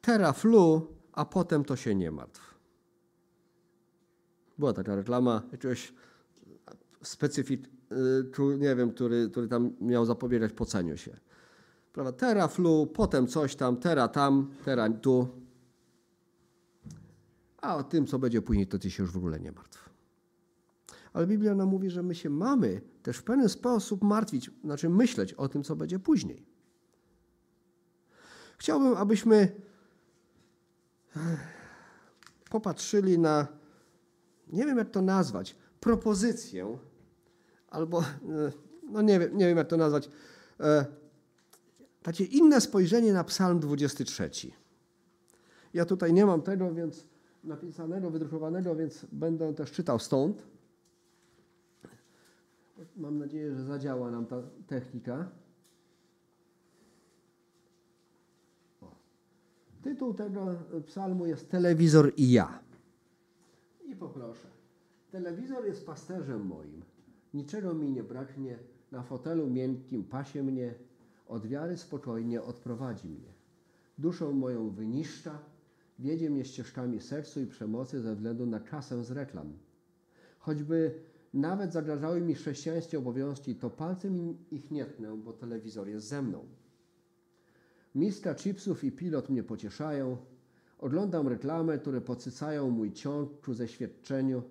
Teraflu, 0.00 0.86
a 1.12 1.24
potem 1.24 1.64
to 1.64 1.76
się 1.76 1.94
nie 1.94 2.10
martw. 2.10 2.54
Była 4.58 4.72
taka 4.72 4.96
reklama 4.96 5.42
jakiegoś 5.52 5.92
specyfik, 7.02 7.68
y, 8.38 8.58
nie 8.58 8.76
wiem, 8.76 8.90
który, 8.90 9.28
który 9.30 9.48
tam 9.48 9.72
miał 9.80 10.06
zapobiegać 10.06 10.52
poceniu 10.52 10.96
się. 10.96 11.16
Prawda? 11.92 12.12
Teraflu, 12.12 12.86
potem 12.86 13.26
coś 13.26 13.56
tam, 13.56 13.76
tera 13.76 14.08
tam, 14.08 14.50
tera 14.64 14.90
tu. 14.90 15.28
A 17.62 17.76
o 17.76 17.82
tym, 17.82 18.06
co 18.06 18.18
będzie 18.18 18.42
później, 18.42 18.66
to 18.66 18.78
ty 18.78 18.90
się 18.90 19.02
już 19.02 19.12
w 19.12 19.16
ogóle 19.16 19.40
nie 19.40 19.52
martw. 19.52 19.90
Ale 21.12 21.26
Biblia 21.26 21.54
nam 21.54 21.68
mówi, 21.68 21.90
że 21.90 22.02
my 22.02 22.14
się 22.14 22.30
mamy 22.30 22.80
też 23.02 23.16
w 23.16 23.22
pewien 23.22 23.48
sposób 23.48 24.02
martwić, 24.02 24.50
znaczy 24.64 24.88
myśleć 24.88 25.32
o 25.32 25.48
tym, 25.48 25.62
co 25.62 25.76
będzie 25.76 25.98
później. 25.98 26.46
Chciałbym, 28.58 28.94
abyśmy 28.96 29.52
popatrzyli 32.50 33.18
na, 33.18 33.46
nie 34.48 34.66
wiem 34.66 34.78
jak 34.78 34.90
to 34.90 35.02
nazwać, 35.02 35.56
propozycję, 35.80 36.78
albo, 37.68 38.00
e, 38.00 38.04
no 38.90 39.02
nie 39.02 39.18
wiem, 39.18 39.36
nie 39.36 39.46
wiem 39.46 39.58
jak 39.58 39.68
to 39.68 39.76
nazwać, 39.76 40.10
e, 40.60 40.86
takie 42.02 42.24
inne 42.24 42.60
spojrzenie 42.60 43.12
na 43.12 43.24
Psalm 43.24 43.60
23. 43.60 44.30
Ja 45.74 45.84
tutaj 45.84 46.12
nie 46.12 46.26
mam 46.26 46.42
tego, 46.42 46.74
więc 46.74 47.11
napisanego, 47.44 48.10
wydrukowanego, 48.10 48.76
więc 48.76 49.06
będę 49.12 49.54
też 49.54 49.72
czytał 49.72 49.98
stąd. 49.98 50.42
Mam 52.96 53.18
nadzieję, 53.18 53.54
że 53.54 53.64
zadziała 53.64 54.10
nam 54.10 54.26
ta 54.26 54.42
technika. 54.66 55.28
Tytuł 59.82 60.14
tego 60.14 60.54
psalmu 60.86 61.26
jest 61.26 61.50
Telewizor 61.50 62.12
i 62.16 62.32
ja. 62.32 62.58
I 63.84 63.96
poproszę. 63.96 64.48
Telewizor 65.10 65.66
jest 65.66 65.86
pasterzem 65.86 66.46
moim. 66.46 66.82
Niczego 67.34 67.74
mi 67.74 67.90
nie 67.90 68.02
braknie. 68.02 68.58
Na 68.92 69.02
fotelu 69.02 69.50
miękkim 69.50 70.04
pasie 70.04 70.42
mnie. 70.42 70.74
Od 71.28 71.46
wiary 71.46 71.76
spokojnie 71.76 72.42
odprowadzi 72.42 73.08
mnie. 73.08 73.32
Duszą 73.98 74.32
moją 74.32 74.70
wyniszcza. 74.70 75.38
Wiedzie 75.98 76.30
mnie 76.30 76.44
ścieżkami 76.44 77.00
sercu 77.00 77.40
i 77.40 77.46
przemocy 77.46 78.00
ze 78.00 78.14
względu 78.14 78.46
na 78.46 78.60
kasę 78.60 79.04
z 79.04 79.10
reklam. 79.10 79.52
Choćby 80.38 80.94
nawet 81.34 81.72
zagrażały 81.72 82.20
mi 82.20 82.34
chrześcijańskie 82.34 82.98
obowiązki, 82.98 83.54
to 83.54 83.70
palcem 83.70 84.36
ich 84.50 84.70
nie 84.70 84.84
tnę, 84.84 85.16
bo 85.16 85.32
telewizor 85.32 85.88
jest 85.88 86.06
ze 86.06 86.22
mną. 86.22 86.44
Miska 87.94 88.34
chipsów 88.34 88.84
i 88.84 88.92
pilot 88.92 89.30
mnie 89.30 89.42
pocieszają. 89.42 90.16
Oglądam 90.78 91.28
reklamy, 91.28 91.78
które 91.78 92.00
podsycają 92.00 92.70
mój 92.70 92.92
ciąg 92.92 93.40
ku 93.40 93.54
zeświadczeniu. 93.54 94.42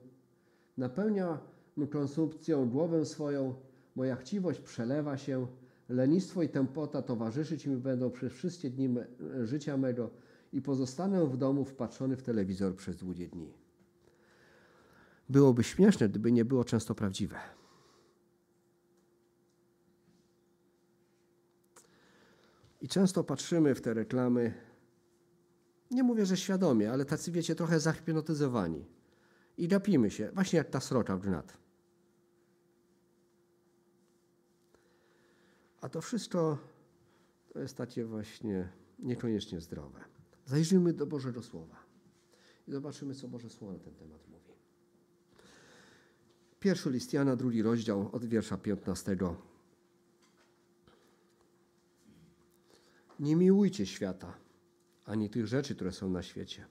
Napełnia 0.77 1.39
konsumpcją 1.89 2.69
głowę 2.69 3.05
swoją. 3.05 3.55
Moja 3.95 4.15
chciwość 4.15 4.59
przelewa 4.59 5.17
się. 5.17 5.47
lenistwo 5.89 6.43
i 6.43 6.49
tempota 6.49 7.01
towarzyszyć 7.01 7.67
mi 7.67 7.77
będą 7.77 8.11
przez 8.11 8.33
wszystkie 8.33 8.69
dni 8.69 8.89
me, 8.89 9.07
życia 9.43 9.77
mego 9.77 10.09
i 10.53 10.61
pozostanę 10.61 11.25
w 11.25 11.37
domu 11.37 11.65
wpatrzony 11.65 12.17
w 12.17 12.23
telewizor 12.23 12.75
przez 12.75 12.95
długie 12.97 13.27
dni. 13.27 13.53
Byłoby 15.29 15.63
śmieszne, 15.63 16.09
gdyby 16.09 16.31
nie 16.31 16.45
było 16.45 16.63
często 16.63 16.95
prawdziwe. 16.95 17.39
I 22.81 22.87
często 22.87 23.23
patrzymy 23.23 23.75
w 23.75 23.81
te 23.81 23.93
reklamy, 23.93 24.53
nie 25.91 26.03
mówię, 26.03 26.25
że 26.25 26.37
świadomie, 26.37 26.91
ale 26.91 27.05
tacy, 27.05 27.31
wiecie, 27.31 27.55
trochę 27.55 27.79
zahipnotyzowani. 27.79 28.85
I 29.57 29.67
gapimy 29.67 30.11
się, 30.11 30.31
właśnie 30.33 30.57
jak 30.57 30.69
ta 30.69 30.79
sroka 30.79 31.17
w. 31.17 31.57
A 35.81 35.89
to 35.89 36.01
wszystko 36.01 36.57
to 37.53 37.59
jest 37.59 37.77
takie 37.77 38.05
właśnie 38.05 38.69
niekoniecznie 38.99 39.61
zdrowe. 39.61 40.20
Zajrzyjmy 40.45 40.93
do 40.93 41.05
Bożego 41.05 41.43
Słowa 41.43 41.75
i 42.67 42.71
zobaczymy, 42.71 43.15
co 43.15 43.27
Boże 43.27 43.49
Słowo 43.49 43.73
na 43.73 43.79
ten 43.79 43.95
temat 43.95 44.27
mówi. 44.27 44.51
Pierwszy 46.59 46.89
list 46.89 47.13
Jana, 47.13 47.35
drugi 47.35 47.61
rozdział 47.61 48.09
od 48.11 48.25
wiersza 48.25 48.57
15. 48.57 49.17
Nie 53.19 53.35
miłujcie 53.35 53.85
świata, 53.85 54.33
ani 55.05 55.29
tych 55.29 55.47
rzeczy, 55.47 55.75
które 55.75 55.91
są 55.91 56.09
na 56.09 56.23
świecie. 56.23 56.65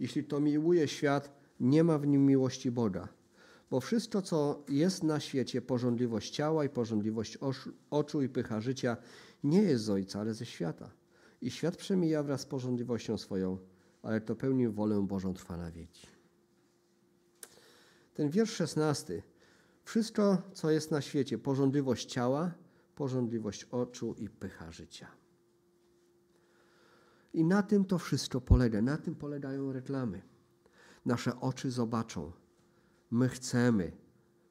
Jeśli 0.00 0.24
to 0.24 0.40
miłuje 0.40 0.88
świat, 0.88 1.40
nie 1.60 1.84
ma 1.84 1.98
w 1.98 2.06
nim 2.06 2.26
miłości 2.26 2.70
Boga. 2.70 3.08
Bo 3.70 3.80
wszystko, 3.80 4.22
co 4.22 4.64
jest 4.68 5.02
na 5.02 5.20
świecie, 5.20 5.62
porządliwość 5.62 6.30
ciała 6.30 6.64
i 6.64 6.68
porządliwość 6.68 7.38
oczu 7.90 8.22
i 8.22 8.28
pycha 8.28 8.60
życia, 8.60 8.96
nie 9.44 9.62
jest 9.62 9.84
z 9.84 9.90
Ojca, 9.90 10.20
ale 10.20 10.34
ze 10.34 10.46
świata. 10.46 10.90
I 11.40 11.50
świat 11.50 11.76
przemija 11.76 12.22
wraz 12.22 12.40
z 12.40 12.46
porządliwością 12.46 13.18
swoją, 13.18 13.58
ale 14.02 14.20
to 14.20 14.36
pełni 14.36 14.68
wolę 14.68 15.06
Bożą 15.06 15.34
trwa 15.34 15.56
na 15.56 15.70
wieki. 15.70 16.06
Ten 18.14 18.30
wiersz 18.30 18.52
szesnasty. 18.52 19.22
Wszystko, 19.84 20.42
co 20.52 20.70
jest 20.70 20.90
na 20.90 21.00
świecie, 21.00 21.38
porządliwość 21.38 22.12
ciała, 22.12 22.54
porządliwość 22.94 23.64
oczu 23.64 24.14
i 24.18 24.28
pycha 24.28 24.70
życia. 24.70 25.06
I 27.34 27.44
na 27.44 27.62
tym 27.62 27.84
to 27.84 27.98
wszystko 27.98 28.40
polega. 28.40 28.82
Na 28.82 28.96
tym 28.96 29.14
polegają 29.14 29.72
reklamy. 29.72 30.22
Nasze 31.06 31.40
oczy 31.40 31.70
zobaczą. 31.70 32.32
My 33.10 33.28
chcemy. 33.28 33.92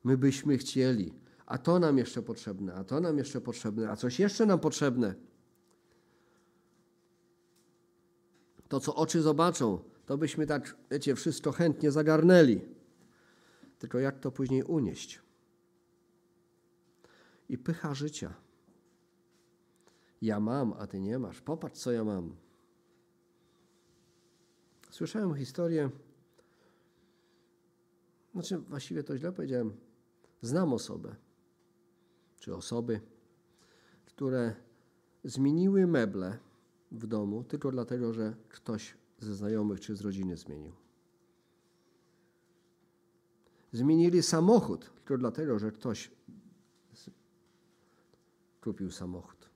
My 0.04 0.18
byśmy 0.18 0.58
chcieli. 0.58 1.14
A 1.46 1.58
to 1.58 1.80
nam 1.80 1.98
jeszcze 1.98 2.22
potrzebne, 2.22 2.74
a 2.74 2.84
to 2.84 3.00
nam 3.00 3.18
jeszcze 3.18 3.42
potrzebne, 3.42 3.90
a 3.90 3.96
coś 3.96 4.20
jeszcze 4.20 4.46
nam 4.46 4.60
potrzebne. 4.60 5.16
To, 8.74 8.80
co 8.80 8.96
oczy 8.96 9.22
zobaczą, 9.22 9.80
to 10.06 10.18
byśmy 10.18 10.48
tak, 10.48 10.76
wiecie, 10.92 11.16
wszystko 11.16 11.52
chętnie 11.52 11.92
zagarnęli. 11.92 12.62
Tylko 13.80 14.00
jak 14.00 14.20
to 14.20 14.32
później 14.32 14.64
unieść? 14.64 15.22
I 17.50 17.58
pycha 17.58 17.94
życia. 17.94 18.34
Ja 20.22 20.40
mam, 20.40 20.74
a 20.74 20.88
ty 20.88 21.00
nie 21.00 21.20
masz. 21.20 21.42
Popatrz, 21.42 21.80
co 21.80 21.92
ja 21.92 22.04
mam. 22.04 22.36
Słyszałem 24.90 25.36
historię, 25.36 25.90
znaczy 28.34 28.58
właściwie 28.58 29.04
to 29.04 29.18
źle 29.18 29.32
powiedziałem, 29.32 29.74
znam 30.42 30.74
osobę, 30.74 31.16
czy 32.40 32.56
osoby, 32.56 33.02
które 34.06 34.56
zmieniły 35.24 35.88
meble 35.88 36.38
w 36.94 37.08
domu 37.08 37.44
tylko 37.44 37.72
dlatego, 37.72 38.14
że 38.14 38.36
ktoś 38.50 38.98
ze 39.20 39.36
znajomych 39.36 39.80
czy 39.80 39.96
z 39.96 40.02
rodziny 40.02 40.38
zmienił. 40.38 40.74
Zmienili 43.72 44.24
samochód 44.24 44.92
tylko 44.96 45.18
dlatego, 45.18 45.60
że 45.60 45.72
ktoś 45.72 46.12
kupił 48.62 48.92
samochód. 48.92 49.50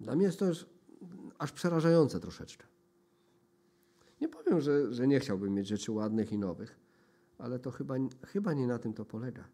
Dla 0.00 0.16
mnie 0.16 0.26
jest 0.26 0.38
to 0.38 0.46
aż 1.38 1.52
przerażające 1.52 2.20
troszeczkę. 2.20 2.66
Nie 4.20 4.28
powiem, 4.28 4.60
że, 4.60 4.94
że 4.94 5.06
nie 5.06 5.20
chciałbym 5.20 5.54
mieć 5.54 5.66
rzeczy 5.66 5.92
ładnych 5.92 6.32
i 6.32 6.38
nowych, 6.38 6.78
ale 7.38 7.58
to 7.58 7.70
chyba, 7.70 7.94
chyba 8.26 8.52
nie 8.52 8.66
na 8.66 8.78
tym 8.78 8.92
to 8.94 9.04
polega. 9.04 9.48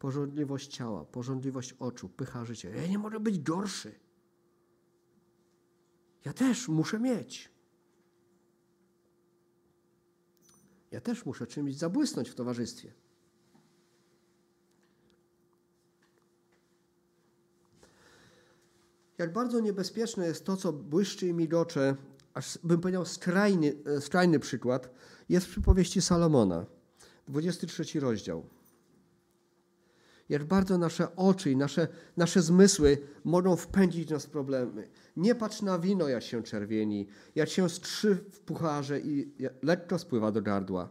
Porządliwość 0.00 0.76
ciała, 0.76 1.04
porządliwość 1.04 1.72
oczu, 1.72 2.08
pycha 2.08 2.44
życia. 2.44 2.68
Ja 2.68 2.86
nie 2.86 2.98
mogę 2.98 3.20
być 3.20 3.38
gorszy. 3.38 3.94
Ja 6.24 6.32
też 6.32 6.68
muszę 6.68 6.98
mieć. 6.98 7.50
Ja 10.90 11.00
też 11.00 11.26
muszę 11.26 11.46
czymś 11.46 11.76
zabłysnąć 11.76 12.28
w 12.28 12.34
towarzystwie. 12.34 12.92
jak 19.20 19.32
bardzo 19.32 19.60
niebezpieczne 19.60 20.26
jest 20.26 20.44
to, 20.44 20.56
co 20.56 20.72
błyszczy 20.72 21.26
i 21.26 21.34
migocze, 21.34 21.96
aż 22.34 22.58
bym 22.64 22.80
powiedział 22.80 23.04
skrajny, 23.04 23.76
e, 23.84 24.00
skrajny 24.00 24.38
przykład, 24.38 24.90
jest 25.28 25.46
w 25.46 25.50
przypowieści 25.50 26.02
Salomona, 26.02 26.66
23 27.28 28.00
rozdział. 28.00 28.46
Jak 30.30 30.44
bardzo 30.44 30.78
nasze 30.78 31.16
oczy 31.16 31.50
i 31.50 31.56
nasze, 31.56 31.88
nasze 32.16 32.42
zmysły 32.42 32.98
mogą 33.24 33.56
wpędzić 33.56 34.10
nas 34.10 34.26
w 34.26 34.30
problemy. 34.30 34.88
Nie 35.16 35.34
patrz 35.34 35.62
na 35.62 35.78
wino, 35.78 36.08
jak 36.08 36.22
się 36.22 36.42
czerwieni, 36.42 37.06
jak 37.34 37.48
się 37.48 37.68
strzy 37.68 38.14
w 38.30 38.40
pucharze 38.40 39.00
i 39.00 39.32
lekko 39.62 39.98
spływa 39.98 40.32
do 40.32 40.42
gardła. 40.42 40.90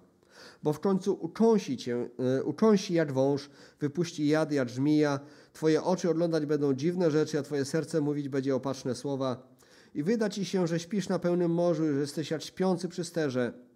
Bo 0.63 0.73
w 0.73 0.79
końcu 0.79 1.13
ucząsi 1.21 1.77
cię, 1.77 2.09
e, 2.37 2.43
ucząsi 2.43 2.93
jak 2.93 3.11
wąż, 3.11 3.49
wypuści 3.79 4.27
jad 4.27 4.51
jak 4.51 4.69
żmija, 4.69 5.19
Twoje 5.53 5.83
oczy 5.83 6.09
oglądać 6.09 6.45
będą 6.45 6.73
dziwne 6.73 7.11
rzeczy, 7.11 7.39
a 7.39 7.43
Twoje 7.43 7.65
serce 7.65 8.01
mówić 8.01 8.29
będzie 8.29 8.55
opatrzne 8.55 8.95
słowa. 8.95 9.47
I 9.95 10.03
wyda 10.03 10.29
Ci 10.29 10.45
się, 10.45 10.67
że 10.67 10.79
śpisz 10.79 11.09
na 11.09 11.19
pełnym 11.19 11.51
morzu, 11.51 11.93
że 11.93 11.99
jesteś 11.99 12.31
jak 12.31 12.41
śpiący 12.41 12.89
przy 12.89 13.03
sterze. 13.03 13.68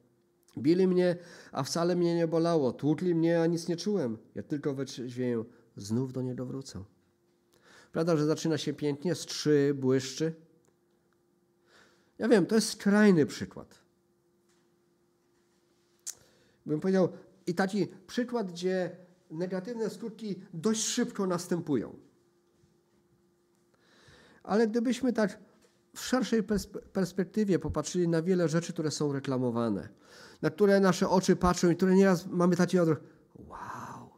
Bili 0.58 0.88
mnie, 0.88 1.16
a 1.52 1.64
wcale 1.64 1.96
mnie 1.96 2.16
nie 2.16 2.28
bolało. 2.28 2.74
Tłukli 2.74 3.16
mnie, 3.16 3.42
a 3.42 3.46
nic 3.46 3.68
nie 3.68 3.78
czułem. 3.78 4.18
Jak 4.36 4.48
tylko 4.48 4.74
wytrzeźwieję, 4.74 5.44
znów 5.78 6.14
do 6.14 6.22
niego 6.22 6.46
wrócę. 6.46 6.84
Prawda, 7.92 8.18
że 8.18 8.26
zaczyna 8.26 8.58
się 8.58 8.74
pięknie, 8.74 9.16
strzy, 9.16 9.74
błyszczy? 9.76 10.34
Ja 12.18 12.28
wiem, 12.28 12.46
to 12.46 12.56
jest 12.56 12.70
skrajny 12.70 13.26
przykład. 13.26 13.80
Bym 16.66 16.80
powiedział, 16.80 17.10
i 17.48 17.56
taki 17.56 17.88
przykład, 18.08 18.52
gdzie 18.52 18.98
negatywne 19.32 19.90
skutki 19.90 20.36
dość 20.54 20.84
szybko 20.84 21.28
następują. 21.28 21.96
Ale 24.44 24.68
gdybyśmy 24.68 25.14
tak 25.14 25.40
w 25.96 26.00
szerszej 26.00 26.44
perspektywie 26.94 27.60
popatrzyli 27.60 28.08
na 28.08 28.22
wiele 28.22 28.50
rzeczy, 28.50 28.74
które 28.74 28.92
są 28.92 29.14
reklamowane, 29.14 29.90
na 30.42 30.50
które 30.50 30.80
nasze 30.80 31.10
oczy 31.10 31.36
patrzą 31.36 31.70
i 31.70 31.76
które 31.76 31.96
nieraz 31.96 32.28
mamy 32.28 32.56
taki 32.56 32.80
odruch, 32.80 32.98
wow, 33.36 34.10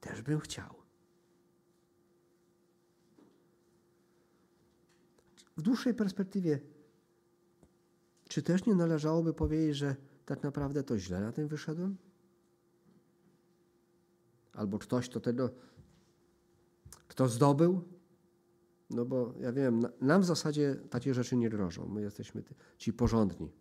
też 0.00 0.22
bym 0.22 0.40
chciał. 0.40 0.74
W 5.56 5.62
dłuższej 5.62 5.94
perspektywie, 5.94 6.60
czy 8.28 8.42
też 8.42 8.66
nie 8.66 8.74
należałoby 8.74 9.34
powiedzieć, 9.34 9.76
że 9.76 9.96
tak 10.26 10.42
naprawdę 10.42 10.82
to 10.82 10.98
źle 10.98 11.20
na 11.20 11.32
tym 11.32 11.48
wyszedłem? 11.48 11.96
albo 14.52 14.78
ktoś, 14.78 15.08
to 15.08 15.20
tego, 15.20 15.50
kto 17.08 17.28
zdobył. 17.28 17.99
No 18.90 19.04
bo 19.04 19.34
ja 19.40 19.52
wiem, 19.52 19.82
nam 20.00 20.22
w 20.22 20.24
zasadzie 20.24 20.76
takie 20.90 21.14
rzeczy 21.14 21.36
nie 21.36 21.50
grożą. 21.50 21.88
My 21.88 22.02
jesteśmy 22.02 22.42
ci 22.78 22.92
porządni. 22.92 23.52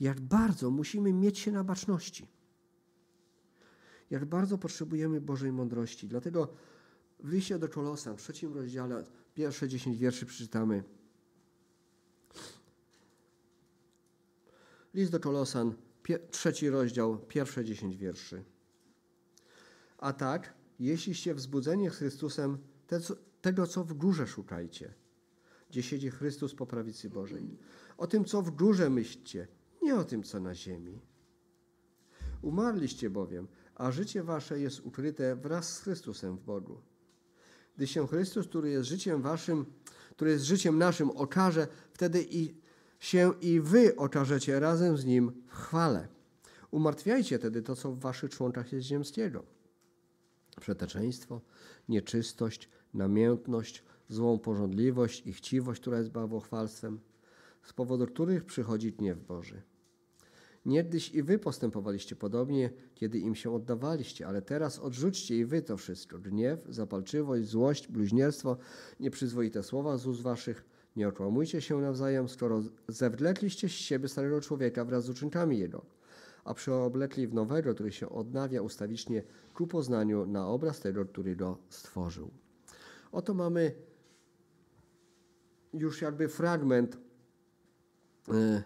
Jak 0.00 0.20
bardzo 0.20 0.70
musimy 0.70 1.12
mieć 1.12 1.38
się 1.38 1.52
na 1.52 1.64
baczności. 1.64 2.28
Jak 4.10 4.24
bardzo 4.24 4.58
potrzebujemy 4.58 5.20
Bożej 5.20 5.52
mądrości. 5.52 6.08
Dlatego 6.08 6.48
w 7.20 7.32
liście 7.32 7.58
do 7.58 7.68
Kolosan, 7.68 8.16
w 8.16 8.22
trzecim 8.22 8.54
rozdziale, 8.54 9.04
pierwsze 9.34 9.68
dziesięć 9.68 9.98
wierszy 9.98 10.26
przeczytamy. 10.26 10.84
List 14.94 15.12
do 15.12 15.20
Kolosan, 15.20 15.74
trzeci 16.30 16.70
rozdział, 16.70 17.18
pierwsze 17.18 17.64
dziesięć 17.64 17.96
wierszy. 17.96 18.44
A 19.98 20.12
tak, 20.12 20.55
jeśliście 20.78 21.34
wzbudzeni 21.34 21.90
Chrystusem, 21.90 22.58
te, 22.86 23.00
tego, 23.42 23.66
co 23.66 23.84
w 23.84 23.92
górze 23.92 24.26
szukajcie, 24.26 24.94
gdzie 25.70 25.82
siedzi 25.82 26.10
Chrystus 26.10 26.54
po 26.54 26.66
prawicy 26.66 27.10
Bożej. 27.10 27.58
O 27.98 28.06
tym, 28.06 28.24
co 28.24 28.42
w 28.42 28.50
górze 28.50 28.90
myślcie, 28.90 29.48
nie 29.82 29.96
o 29.96 30.04
tym, 30.04 30.22
co 30.22 30.40
na 30.40 30.54
ziemi. 30.54 31.00
Umarliście 32.42 33.10
bowiem, 33.10 33.48
a 33.74 33.90
życie 33.90 34.22
wasze 34.22 34.60
jest 34.60 34.80
ukryte 34.80 35.36
wraz 35.36 35.74
z 35.74 35.80
Chrystusem 35.80 36.36
w 36.36 36.42
Bogu. 36.42 36.80
Gdy 37.76 37.86
się 37.86 38.08
Chrystus, 38.08 38.46
który 38.46 38.70
jest 38.70 38.88
życiem 38.88 39.22
waszym, 39.22 39.66
który 40.10 40.30
jest 40.30 40.44
życiem 40.44 40.78
naszym, 40.78 41.10
okaże, 41.10 41.68
wtedy 41.92 42.26
i 42.30 42.54
się 43.00 43.32
i 43.40 43.60
wy 43.60 43.96
okażecie 43.96 44.60
razem 44.60 44.96
z 44.96 45.04
Nim 45.04 45.42
w 45.46 45.54
chwale. 45.54 46.08
Umartwiajcie 46.70 47.38
tedy 47.38 47.62
to, 47.62 47.76
co 47.76 47.92
w 47.92 48.00
waszych 48.00 48.30
członkach 48.30 48.72
jest 48.72 48.86
ziemskiego. 48.86 49.55
Przeteczeństwo, 50.60 51.40
nieczystość, 51.88 52.68
namiętność, 52.94 53.82
złą 54.08 54.38
porządliwość 54.38 55.26
i 55.26 55.32
chciwość, 55.32 55.80
która 55.80 55.98
jest 55.98 56.10
bałwochwalstwem, 56.10 57.00
z 57.62 57.72
powodu 57.72 58.06
których 58.06 58.44
przychodzi 58.44 58.92
gniew 58.92 59.26
Boży. 59.26 59.62
Niegdyś 60.66 61.14
i 61.14 61.22
wy 61.22 61.38
postępowaliście 61.38 62.16
podobnie, 62.16 62.70
kiedy 62.94 63.18
im 63.18 63.34
się 63.34 63.54
oddawaliście, 63.54 64.26
ale 64.26 64.42
teraz 64.42 64.78
odrzućcie 64.78 65.38
i 65.38 65.44
wy 65.44 65.62
to 65.62 65.76
wszystko. 65.76 66.18
Gniew, 66.18 66.60
zapalczywość, 66.68 67.44
złość, 67.44 67.88
bluźnierstwo, 67.88 68.56
nieprzyzwoite 69.00 69.62
słowa 69.62 69.96
z 69.96 70.06
ust 70.06 70.22
waszych. 70.22 70.64
Nie 70.96 71.08
okłamujcie 71.08 71.60
się 71.60 71.80
nawzajem, 71.80 72.28
skoro 72.28 72.62
zewlekliście 72.88 73.68
z 73.68 73.72
siebie 73.72 74.08
starego 74.08 74.40
człowieka 74.40 74.84
wraz 74.84 75.04
z 75.04 75.10
uczynkami 75.10 75.58
jego, 75.58 75.84
a 76.46 76.54
przyoblekli 76.54 77.26
w 77.26 77.34
nowego, 77.34 77.74
który 77.74 77.92
się 77.92 78.08
odnawia 78.08 78.62
ustawicznie 78.62 79.22
ku 79.54 79.66
poznaniu 79.66 80.26
na 80.26 80.46
obraz 80.46 80.80
tego, 80.80 81.06
który 81.06 81.36
go 81.36 81.58
stworzył. 81.68 82.30
Oto 83.12 83.34
mamy 83.34 83.74
już 85.74 86.02
jakby 86.02 86.28
fragment 86.28 86.98
yy, 88.28 88.62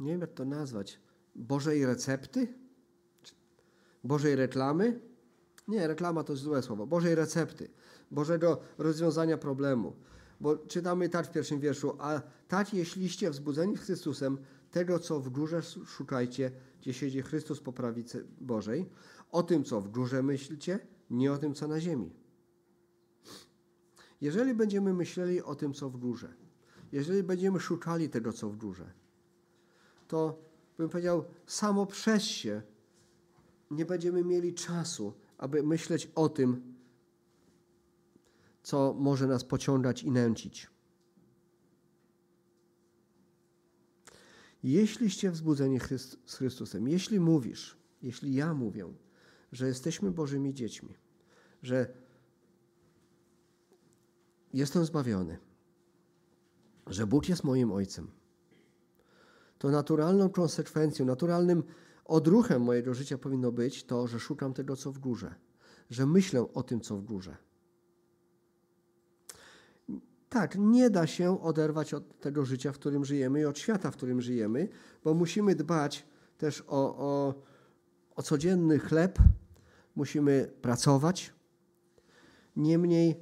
nie 0.00 0.12
wiem 0.12 0.20
jak 0.20 0.32
to 0.32 0.44
nazwać, 0.44 1.00
Bożej 1.34 1.86
recepty? 1.86 2.48
Bożej 4.04 4.36
reklamy? 4.36 5.00
Nie, 5.68 5.86
reklama 5.86 6.24
to 6.24 6.36
złe 6.36 6.62
słowo. 6.62 6.86
Bożej 6.86 7.14
recepty, 7.14 7.70
Bożego 8.10 8.60
rozwiązania 8.78 9.38
problemu. 9.38 9.96
Bo 10.40 10.56
czytamy 10.56 11.08
tak 11.08 11.26
w 11.26 11.30
pierwszym 11.30 11.60
wierszu, 11.60 11.96
a 11.98 12.20
tak 12.48 12.74
jeśliście 12.74 13.30
wzbudzeni 13.30 13.76
Chrystusem, 13.76 14.38
tego 14.72 14.98
co 14.98 15.20
w 15.20 15.28
górze 15.28 15.62
szukajcie, 15.86 16.50
gdzie 16.80 16.94
siedzi 16.94 17.22
Chrystus 17.22 17.60
po 17.60 17.72
prawicy 17.72 18.26
Bożej, 18.40 18.88
o 19.30 19.42
tym 19.42 19.64
co 19.64 19.80
w 19.80 19.88
górze 19.88 20.22
myślcie, 20.22 20.78
nie 21.10 21.32
o 21.32 21.38
tym 21.38 21.54
co 21.54 21.68
na 21.68 21.80
ziemi. 21.80 22.12
Jeżeli 24.20 24.54
będziemy 24.54 24.94
myśleli 24.94 25.42
o 25.42 25.54
tym 25.54 25.74
co 25.74 25.90
w 25.90 25.96
górze, 25.96 26.34
jeżeli 26.92 27.22
będziemy 27.22 27.60
szukali 27.60 28.08
tego 28.08 28.32
co 28.32 28.48
w 28.50 28.56
górze, 28.56 28.92
to 30.08 30.38
bym 30.78 30.88
powiedział, 30.88 31.24
samo 31.46 31.86
przez 31.86 32.22
się 32.22 32.62
nie 33.70 33.84
będziemy 33.84 34.24
mieli 34.24 34.54
czasu, 34.54 35.12
aby 35.38 35.62
myśleć 35.62 36.10
o 36.14 36.28
tym, 36.28 36.74
co 38.62 38.94
może 38.98 39.26
nas 39.26 39.44
pociągać 39.44 40.02
i 40.02 40.10
nęcić. 40.10 40.71
Jeśliście 44.62 45.30
wzbudzeni 45.30 45.78
Chryst 45.78 46.18
z 46.26 46.34
Chrystusem, 46.34 46.88
jeśli 46.88 47.20
mówisz, 47.20 47.76
jeśli 48.02 48.34
ja 48.34 48.54
mówię, 48.54 48.92
że 49.52 49.66
jesteśmy 49.66 50.10
Bożymi 50.10 50.54
dziećmi, 50.54 50.94
że 51.62 51.92
jestem 54.54 54.84
zbawiony, 54.84 55.38
że 56.86 57.06
Bóg 57.06 57.28
jest 57.28 57.44
moim 57.44 57.72
Ojcem, 57.72 58.10
to 59.58 59.70
naturalną 59.70 60.30
konsekwencją, 60.30 61.06
naturalnym 61.06 61.62
odruchem 62.04 62.62
mojego 62.62 62.94
życia 62.94 63.18
powinno 63.18 63.52
być 63.52 63.84
to, 63.84 64.06
że 64.06 64.20
szukam 64.20 64.54
tego, 64.54 64.76
co 64.76 64.92
w 64.92 64.98
górze, 64.98 65.34
że 65.90 66.06
myślę 66.06 66.52
o 66.54 66.62
tym, 66.62 66.80
co 66.80 66.96
w 66.96 67.02
górze. 67.02 67.36
Tak, 70.32 70.58
nie 70.58 70.90
da 70.90 71.06
się 71.06 71.42
oderwać 71.42 71.94
od 71.94 72.20
tego 72.20 72.44
życia, 72.44 72.72
w 72.72 72.78
którym 72.78 73.04
żyjemy 73.04 73.40
i 73.40 73.44
od 73.44 73.58
świata, 73.58 73.90
w 73.90 73.96
którym 73.96 74.20
żyjemy, 74.20 74.68
bo 75.04 75.14
musimy 75.14 75.54
dbać 75.54 76.06
też 76.38 76.64
o, 76.66 76.96
o, 76.96 77.34
o 78.16 78.22
codzienny 78.22 78.78
chleb, 78.78 79.18
musimy 79.94 80.50
pracować. 80.62 81.32
Niemniej, 82.56 83.14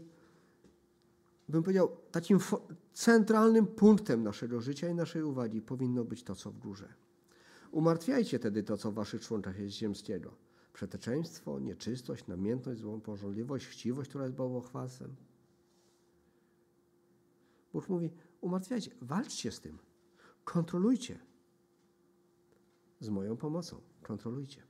bym 1.48 1.62
powiedział, 1.62 1.96
takim 2.10 2.38
centralnym 2.92 3.66
punktem 3.66 4.22
naszego 4.22 4.60
życia 4.60 4.88
i 4.88 4.94
naszej 4.94 5.22
uwagi 5.22 5.62
powinno 5.62 6.04
być 6.04 6.22
to, 6.22 6.34
co 6.34 6.50
w 6.50 6.58
górze. 6.58 6.88
Umartwiajcie 7.70 8.38
tedy 8.38 8.62
to, 8.62 8.76
co 8.76 8.92
w 8.92 8.94
waszych 8.94 9.20
członkach 9.20 9.58
jest 9.58 9.76
ziemskiego. 9.76 10.34
Przeteczeństwo, 10.72 11.60
nieczystość, 11.60 12.26
namiętność, 12.26 12.80
złą 12.80 13.00
pożądliwość, 13.00 13.66
chciwość, 13.66 14.08
która 14.08 14.24
jest 14.24 14.36
bałwochwalstwem. 14.36 15.29
Bóg 17.72 17.88
mówi, 17.88 18.11
umartwiajcie, 18.40 18.90
walczcie 19.00 19.52
z 19.52 19.61
tym, 19.61 19.78
kontrolujcie. 20.44 21.18
Z 23.00 23.09
moją 23.09 23.37
pomocą, 23.37 23.80
kontrolujcie. 24.02 24.62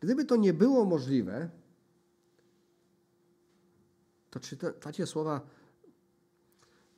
Gdyby 0.00 0.24
to 0.24 0.36
nie 0.36 0.52
było 0.52 0.84
możliwe, 0.84 1.50
to 4.30 4.40
czy 4.40 4.56
te, 4.56 4.72
takie 4.72 5.06
słowa 5.06 5.40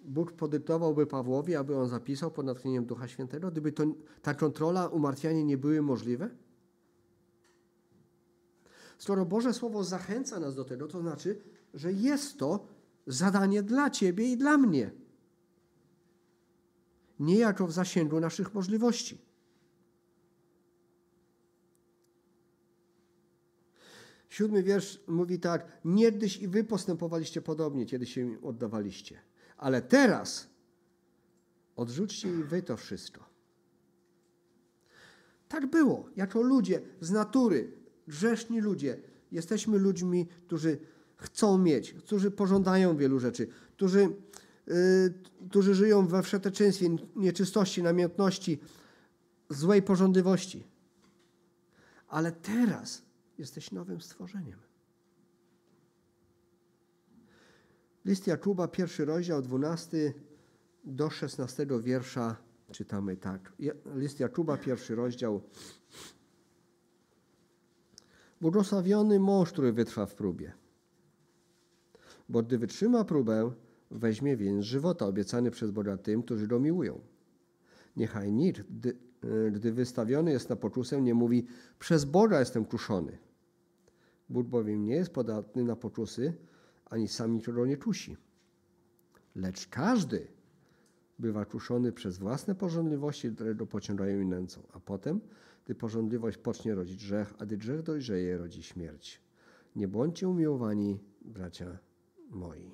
Bóg 0.05 0.33
podyktowałby 0.33 1.07
Pawłowi, 1.07 1.57
aby 1.57 1.77
on 1.77 1.89
zapisał 1.89 2.31
pod 2.31 2.47
natchnieniem 2.47 2.87
Ducha 2.87 3.09
Świętego, 3.09 3.51
gdyby 3.51 3.73
to, 3.73 3.85
ta 4.23 4.35
kontrola, 4.35 4.89
umartwianie 4.89 5.45
nie 5.45 5.59
były 5.59 5.83
możliwe? 5.83 6.31
Skoro 8.99 9.27
Boże 9.27 9.53
Słowo 9.53 9.85
zachęca 9.85 10.41
nas 10.41 10.55
do 10.55 10.65
tego, 10.65 10.89
to 10.89 11.01
znaczy, 11.01 11.41
że 11.75 11.93
jest 11.93 12.39
to 12.39 12.67
zadanie 13.07 13.63
dla 13.63 13.91
Ciebie 13.91 14.33
i 14.33 14.37
dla 14.37 14.59
mnie. 14.59 14.91
Niejako 17.19 17.67
w 17.67 17.73
zasięgu 17.73 18.21
naszych 18.21 18.55
możliwości. 18.55 19.19
Siódmy 24.29 24.63
wiersz 24.63 25.01
mówi 25.07 25.39
tak: 25.39 25.81
Niegdyś 25.85 26.37
i 26.37 26.49
wy 26.49 26.65
postępowaliście 26.65 27.43
podobnie, 27.43 27.87
kiedy 27.87 28.07
się 28.07 28.21
im 28.21 28.45
oddawaliście. 28.45 29.19
Ale 29.57 29.83
teraz 29.83 30.49
odrzućcie 31.77 32.29
i 32.29 32.43
wy 32.43 32.63
to 32.63 32.77
wszystko. 32.77 33.25
Tak 35.49 35.67
było, 35.67 36.09
jako 36.17 36.43
ludzie 36.43 36.83
z 37.01 37.11
natury, 37.11 37.73
grzeszni 38.09 38.61
ludzie. 38.61 39.01
Jesteśmy 39.33 39.79
ludźmi, 39.79 40.27
którzy 40.47 40.79
chcą 41.17 41.59
mieć, 41.59 41.93
którzy 41.93 42.31
pożądają 42.31 42.97
wielu 42.97 43.19
rzeczy, 43.19 43.49
którzy, 43.73 44.01
yy, 44.67 44.75
którzy 45.49 45.75
żyją 45.75 46.07
we 46.07 46.23
wszeteczeństwie, 46.23 46.97
nieczystości, 47.17 47.83
namiętności, 47.83 48.61
złej 49.51 49.83
porządliwości. 49.83 50.67
Ale 52.09 52.33
teraz 52.33 53.03
jesteś 53.39 53.73
nowym 53.73 54.01
stworzeniem. 54.01 54.59
List 58.05 58.27
Jakuba, 58.27 58.69
pierwszy 58.69 59.05
rozdział, 59.05 59.43
12 59.43 60.13
do 60.85 61.11
16 61.11 61.67
wiersza 61.81 62.37
czytamy 62.73 63.17
tak. 63.17 63.53
List 63.95 64.21
Jakuba, 64.21 64.57
pierwszy 64.57 64.95
rozdział. 64.95 65.43
Błogosławiony 68.41 69.21
mąż, 69.21 69.53
który 69.53 69.73
wytrwa 69.73 70.07
w 70.07 70.15
próbie. 70.15 70.53
Bo 72.29 72.43
gdy 72.43 72.59
wytrzyma 72.59 73.05
próbę, 73.05 73.53
weźmie 73.91 74.37
więc 74.37 74.65
żywota 74.65 75.07
obiecany 75.07 75.51
przez 75.51 75.71
Boga 75.71 75.97
tym, 75.97 76.23
którzy 76.23 76.47
go 76.47 76.61
miłują. 76.61 77.01
Niechaj 77.97 78.33
nikt, 78.33 78.63
gdy, 78.71 78.97
gdy 79.53 79.73
wystawiony 79.73 80.31
jest 80.31 80.51
na 80.51 80.57
pokusę, 80.57 81.03
nie 81.03 81.15
mówi, 81.15 81.47
przez 81.79 82.05
Boga 82.05 82.41
jestem 82.41 82.65
kuszony. 82.65 83.19
Bóg 84.29 84.47
bowiem 84.47 84.85
nie 84.85 84.95
jest 84.95 85.11
podatny 85.11 85.65
na 85.65 85.77
pokusy, 85.77 86.35
ani 86.85 87.09
sam 87.09 87.35
nikogo 87.35 87.67
nie 87.67 87.77
kusi. 87.77 88.17
Lecz 89.35 89.67
każdy 89.67 90.27
bywa 91.19 91.45
kuszony 91.45 91.93
przez 91.93 92.19
własne 92.19 92.55
porządliwości, 92.55 93.31
które 93.31 93.55
go 93.55 93.67
pociągają 93.67 94.21
i 94.21 94.27
nęcą. 94.27 94.63
A 94.73 94.81
potem, 94.81 95.21
gdy 95.65 95.75
porządliwość 95.75 96.39
pocznie 96.39 96.75
rodzić 96.75 96.97
grzech, 96.97 97.35
a 97.39 97.47
gdy 97.47 97.57
grzech 97.57 97.83
dojrzeje, 97.83 98.39
rodzi 98.39 98.63
śmierć. 98.63 99.21
Nie 99.77 99.89
bądźcie 99.89 100.29
umiłowani, 100.29 101.01
bracia 101.25 101.79
moi. 102.31 102.71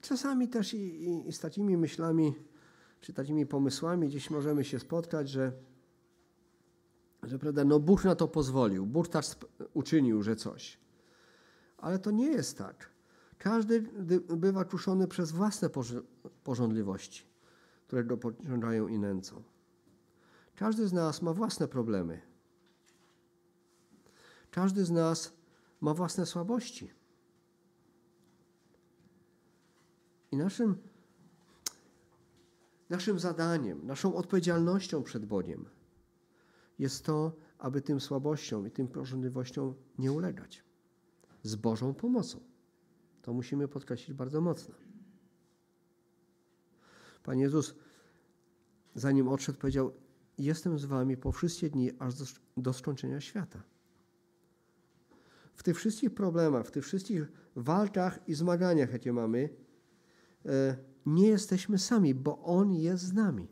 Czasami 0.00 0.48
też 0.48 0.74
i, 0.74 1.04
i, 1.04 1.28
i 1.28 1.32
z 1.32 1.40
takimi 1.40 1.76
myślami, 1.76 2.34
czy 3.00 3.12
takimi 3.12 3.46
pomysłami 3.46 4.08
gdzieś 4.08 4.30
możemy 4.30 4.64
się 4.64 4.78
spotkać, 4.78 5.28
że 5.28 5.52
że 7.22 7.38
prawda, 7.38 7.64
no 7.64 7.80
Bóg 7.80 8.04
na 8.04 8.14
to 8.14 8.28
pozwolił, 8.28 8.86
Bóg 8.86 9.08
tak 9.08 9.24
uczynił, 9.74 10.22
że 10.22 10.36
coś. 10.36 10.78
Ale 11.78 11.98
to 11.98 12.10
nie 12.10 12.26
jest 12.26 12.58
tak. 12.58 12.90
Każdy 13.38 13.80
bywa 14.36 14.64
kuszony 14.64 15.08
przez 15.08 15.32
własne 15.32 15.70
porządliwości. 16.44 17.24
które 17.86 18.04
dopoczężają 18.04 18.88
i 18.88 18.98
nęcą. 18.98 19.42
Każdy 20.56 20.88
z 20.88 20.92
nas 20.92 21.22
ma 21.22 21.32
własne 21.32 21.68
problemy. 21.68 22.20
Każdy 24.56 24.84
z 24.84 24.90
nas 24.90 25.32
ma 25.80 25.94
własne 25.94 26.26
słabości. 26.26 26.90
I 30.32 30.36
naszym, 30.36 30.76
naszym 32.90 33.18
zadaniem, 33.18 33.86
naszą 33.86 34.14
odpowiedzialnością 34.14 35.02
przed 35.02 35.26
Bogiem 35.26 35.68
jest 36.78 37.04
to, 37.04 37.36
aby 37.58 37.82
tym 37.82 38.00
słabościom 38.00 38.66
i 38.66 38.70
tym 38.70 38.88
pożądliwościom 38.88 39.74
nie 39.98 40.12
ulegać. 40.12 40.64
Z 41.42 41.56
Bożą 41.56 41.94
pomocą. 41.94 42.40
To 43.22 43.32
musimy 43.32 43.68
podkreślić 43.68 44.16
bardzo 44.16 44.40
mocno. 44.40 44.74
Pan 47.22 47.38
Jezus, 47.38 47.74
zanim 48.94 49.28
odszedł, 49.28 49.58
powiedział: 49.58 49.92
Jestem 50.38 50.78
z 50.78 50.84
wami 50.84 51.16
po 51.16 51.32
wszystkie 51.32 51.70
dni, 51.70 51.90
aż 51.98 52.14
do, 52.14 52.24
do 52.56 52.72
skończenia 52.72 53.20
świata. 53.20 53.75
W 55.56 55.62
tych 55.62 55.76
wszystkich 55.76 56.14
problemach, 56.14 56.66
w 56.66 56.70
tych 56.70 56.84
wszystkich 56.84 57.32
walkach 57.56 58.28
i 58.28 58.34
zmaganiach, 58.34 58.92
jakie 58.92 59.12
mamy, 59.12 59.48
e, 60.46 60.76
nie 61.06 61.28
jesteśmy 61.28 61.78
sami, 61.78 62.14
bo 62.14 62.42
On 62.42 62.72
jest 62.72 63.04
z 63.04 63.12
nami. 63.12 63.48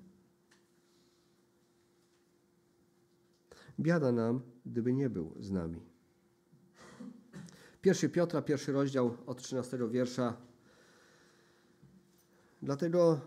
Biada 3.81 4.13
nam, 4.13 4.41
gdyby 4.67 4.93
nie 4.93 5.11
był 5.11 5.35
z 5.41 5.51
nami. 5.51 5.81
Pierwszy 7.83 8.09
Piotra, 8.09 8.43
pierwszy 8.43 8.73
rozdział 8.73 9.17
od 9.27 9.43
13 9.43 9.79
wiersza. 9.91 10.37
Dlatego 12.63 13.21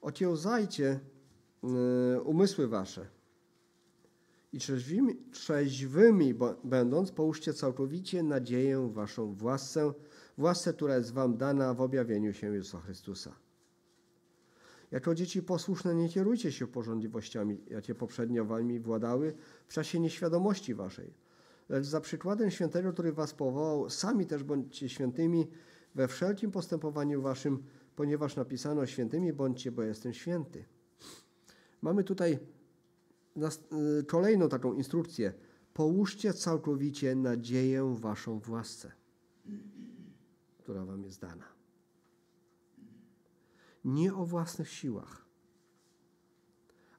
okiełzajcie 0.00 1.00
y, 2.16 2.20
umysły 2.20 2.68
wasze 2.68 3.21
i 4.52 4.58
trzeźwymi, 4.58 5.16
trzeźwymi 5.30 6.34
będąc, 6.64 7.12
połóżcie 7.12 7.54
całkowicie 7.54 8.22
nadzieję 8.22 8.90
waszą 8.92 9.34
w 9.34 9.42
łasce, 9.42 9.92
w 10.38 10.42
łasce, 10.42 10.72
która 10.72 10.96
jest 10.96 11.12
wam 11.12 11.36
dana 11.36 11.74
w 11.74 11.80
objawieniu 11.80 12.32
się 12.32 12.54
Jezusa 12.54 12.80
Chrystusa. 12.80 13.34
Jako 14.90 15.14
dzieci 15.14 15.42
posłuszne 15.42 15.94
nie 15.94 16.08
kierujcie 16.08 16.52
się 16.52 16.66
porządliwościami, 16.66 17.60
jakie 17.70 17.94
poprzednio 17.94 18.44
wami 18.44 18.80
władały 18.80 19.34
w 19.66 19.72
czasie 19.72 20.00
nieświadomości 20.00 20.74
waszej. 20.74 21.14
Lecz 21.68 21.84
za 21.84 22.00
przykładem 22.00 22.50
świętego, 22.50 22.92
który 22.92 23.12
was 23.12 23.34
powołał, 23.34 23.90
sami 23.90 24.26
też 24.26 24.42
bądźcie 24.44 24.88
świętymi 24.88 25.48
we 25.94 26.08
wszelkim 26.08 26.50
postępowaniu 26.50 27.22
waszym, 27.22 27.62
ponieważ 27.96 28.36
napisano 28.36 28.86
świętymi 28.86 29.32
bądźcie, 29.32 29.72
bo 29.72 29.82
jestem 29.82 30.12
święty. 30.12 30.64
Mamy 31.82 32.04
tutaj 32.04 32.38
kolejną 34.06 34.48
taką 34.48 34.72
instrukcję. 34.72 35.32
Połóżcie 35.74 36.34
całkowicie 36.34 37.14
nadzieję 37.14 37.96
waszą 38.00 38.40
w 38.40 38.50
łasce, 38.50 38.92
która 40.58 40.84
wam 40.84 41.04
jest 41.04 41.20
dana 41.20 41.62
nie 43.84 44.14
o 44.14 44.26
własnych 44.26 44.68
siłach. 44.68 45.24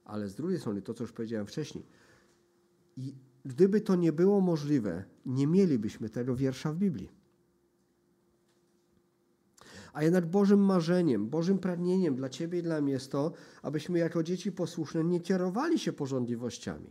Ale 0.04 0.28
z 0.28 0.34
drugiej 0.34 0.60
strony, 0.60 0.82
to 0.82 0.94
co 0.94 1.04
już 1.04 1.12
powiedziałem 1.12 1.46
wcześniej, 1.46 1.86
i 2.96 3.14
gdyby 3.44 3.80
to 3.80 3.94
nie 3.94 4.12
było 4.12 4.40
możliwe, 4.40 5.04
nie 5.26 5.46
mielibyśmy 5.46 6.10
tego 6.10 6.36
wiersza 6.36 6.72
w 6.72 6.76
Biblii. 6.76 7.10
A 9.94 10.02
jednak 10.02 10.26
Bożym 10.26 10.60
marzeniem, 10.60 11.28
Bożym 11.28 11.58
pragnieniem 11.58 12.16
dla 12.16 12.28
Ciebie 12.28 12.58
i 12.58 12.62
dla 12.62 12.80
mnie 12.80 12.92
jest 12.92 13.12
to, 13.12 13.32
abyśmy 13.62 13.98
jako 13.98 14.22
dzieci 14.22 14.52
posłuszne 14.52 15.04
nie 15.04 15.20
kierowali 15.20 15.78
się 15.78 15.92
porządliwościami, 15.92 16.90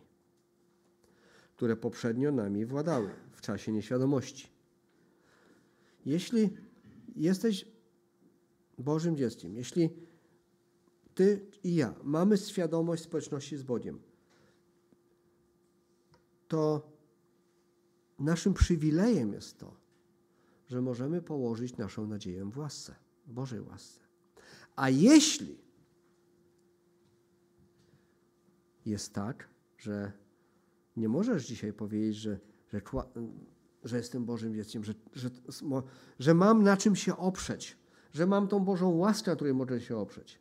które 1.55 1.75
poprzednio 1.75 2.31
nami 2.31 2.65
władały 2.65 3.09
w 3.31 3.41
czasie 3.41 3.71
nieświadomości. 3.71 4.47
Jeśli 6.05 6.49
jesteś 7.15 7.65
Bożym 8.77 9.17
dzieckiem, 9.17 9.55
jeśli 9.55 9.89
ty 11.15 11.45
i 11.63 11.75
ja 11.75 11.93
mamy 12.03 12.37
świadomość 12.37 13.03
społeczności 13.03 13.57
z 13.57 13.63
Bogiem, 13.63 13.99
to 16.47 16.91
naszym 18.19 18.53
przywilejem 18.53 19.33
jest 19.33 19.57
to, 19.57 19.82
że 20.73 20.81
możemy 20.81 21.21
położyć 21.21 21.77
naszą 21.77 22.07
nadzieję 22.07 22.45
w 22.45 22.57
łasce, 22.57 22.95
Bożej 23.27 23.61
łasce. 23.61 23.99
A 24.75 24.89
jeśli 24.89 25.57
jest 28.85 29.13
tak, 29.13 29.49
że 29.77 30.11
nie 30.97 31.09
możesz 31.09 31.45
dzisiaj 31.45 31.73
powiedzieć, 31.73 32.15
że, 32.15 32.39
że, 32.71 32.81
że 33.83 33.97
jestem 33.97 34.25
Bożym 34.25 34.55
dzieckiem, 34.55 34.83
że, 34.83 34.93
że, 35.13 35.29
że 36.19 36.33
mam 36.33 36.63
na 36.63 36.77
czym 36.77 36.95
się 36.95 37.17
oprzeć, 37.17 37.77
że 38.13 38.27
mam 38.27 38.47
tą 38.47 38.59
Bożą 38.59 38.89
łaskę, 38.89 39.31
na 39.31 39.35
której 39.35 39.53
mogę 39.53 39.81
się 39.81 39.97
oprzeć. 39.97 40.39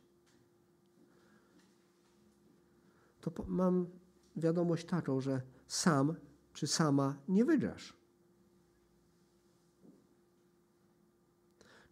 To 3.21 3.31
mam 3.47 3.87
wiadomość 4.35 4.85
taką, 4.85 5.21
że 5.21 5.41
sam 5.67 6.15
czy 6.53 6.67
sama 6.67 7.17
nie 7.27 7.45
wygrasz. 7.45 8.02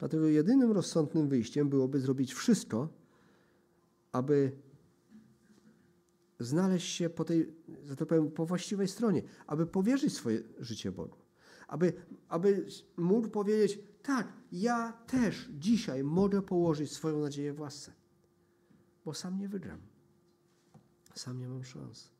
Dlatego 0.02 0.28
jedynym 0.28 0.72
rozsądnym 0.72 1.28
wyjściem 1.28 1.70
byłoby 1.70 2.00
zrobić 2.00 2.34
wszystko, 2.34 2.90
aby 4.12 4.52
znaleźć 6.40 6.96
się 6.96 7.10
po 7.10 7.24
tej, 7.26 7.54
że 7.86 7.96
tak 7.96 8.08
powiem, 8.08 8.32
po 8.32 8.46
właściwej 8.46 8.88
stronie, 8.88 9.22
aby 9.48 9.66
powierzyć 9.66 10.14
swoje 10.14 10.44
życie 10.60 10.92
Bogu. 10.92 11.18
Aby, 11.68 11.94
aby 12.28 12.66
mógł 12.98 13.30
powiedzieć, 13.30 13.80
tak, 14.04 14.34
ja 14.52 14.94
też 15.08 15.50
dzisiaj 15.60 16.04
mogę 16.04 16.42
położyć 16.42 16.92
swoją 16.92 17.20
nadzieję 17.20 17.54
w 17.54 17.60
łasce, 17.60 17.94
bo 19.06 19.14
sam 19.14 19.38
nie 19.38 19.50
wygram. 19.50 19.80
Sam 21.16 21.40
nie 21.40 21.48
mam 21.48 21.64
szans. 21.64 22.12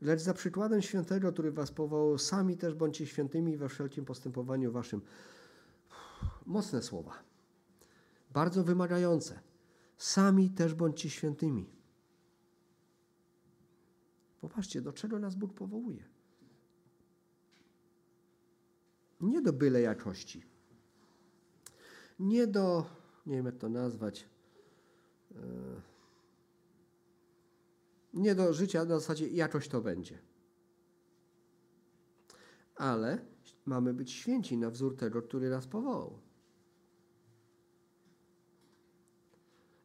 Lecz 0.00 0.20
za 0.20 0.34
przykładem 0.34 0.82
świętego, 0.82 1.32
który 1.32 1.52
was 1.52 1.70
powołał, 1.70 2.18
sami 2.18 2.56
też 2.56 2.74
bądźcie 2.74 3.06
świętymi 3.06 3.56
we 3.56 3.68
wszelkim 3.68 4.04
postępowaniu 4.04 4.72
waszym. 4.72 5.00
Mocne 6.46 6.82
słowa. 6.82 7.22
Bardzo 8.30 8.64
wymagające. 8.64 9.40
Sami 9.98 10.50
też 10.50 10.74
bądźcie 10.74 11.10
świętymi. 11.10 11.70
Popatrzcie, 14.40 14.80
do 14.80 14.92
czego 14.92 15.18
nas 15.18 15.34
Bóg 15.34 15.54
powołuje. 15.54 16.04
Nie 19.20 19.42
do 19.42 19.52
byle 19.52 19.80
jakości. 19.80 20.44
Nie 22.18 22.46
do, 22.46 22.86
nie 23.26 23.36
wiem 23.36 23.46
jak 23.46 23.56
to 23.56 23.68
nazwać, 23.68 24.28
e, 25.32 25.36
nie 28.14 28.34
do 28.34 28.52
życia 28.52 28.84
na 28.84 28.98
zasadzie 28.98 29.28
jakoś 29.28 29.68
to 29.68 29.80
będzie. 29.80 30.18
Ale 32.74 33.18
mamy 33.66 33.94
być 33.94 34.12
święci 34.12 34.56
na 34.56 34.70
wzór 34.70 34.96
tego, 34.96 35.22
który 35.22 35.50
nas 35.50 35.66
powołał. 35.66 36.18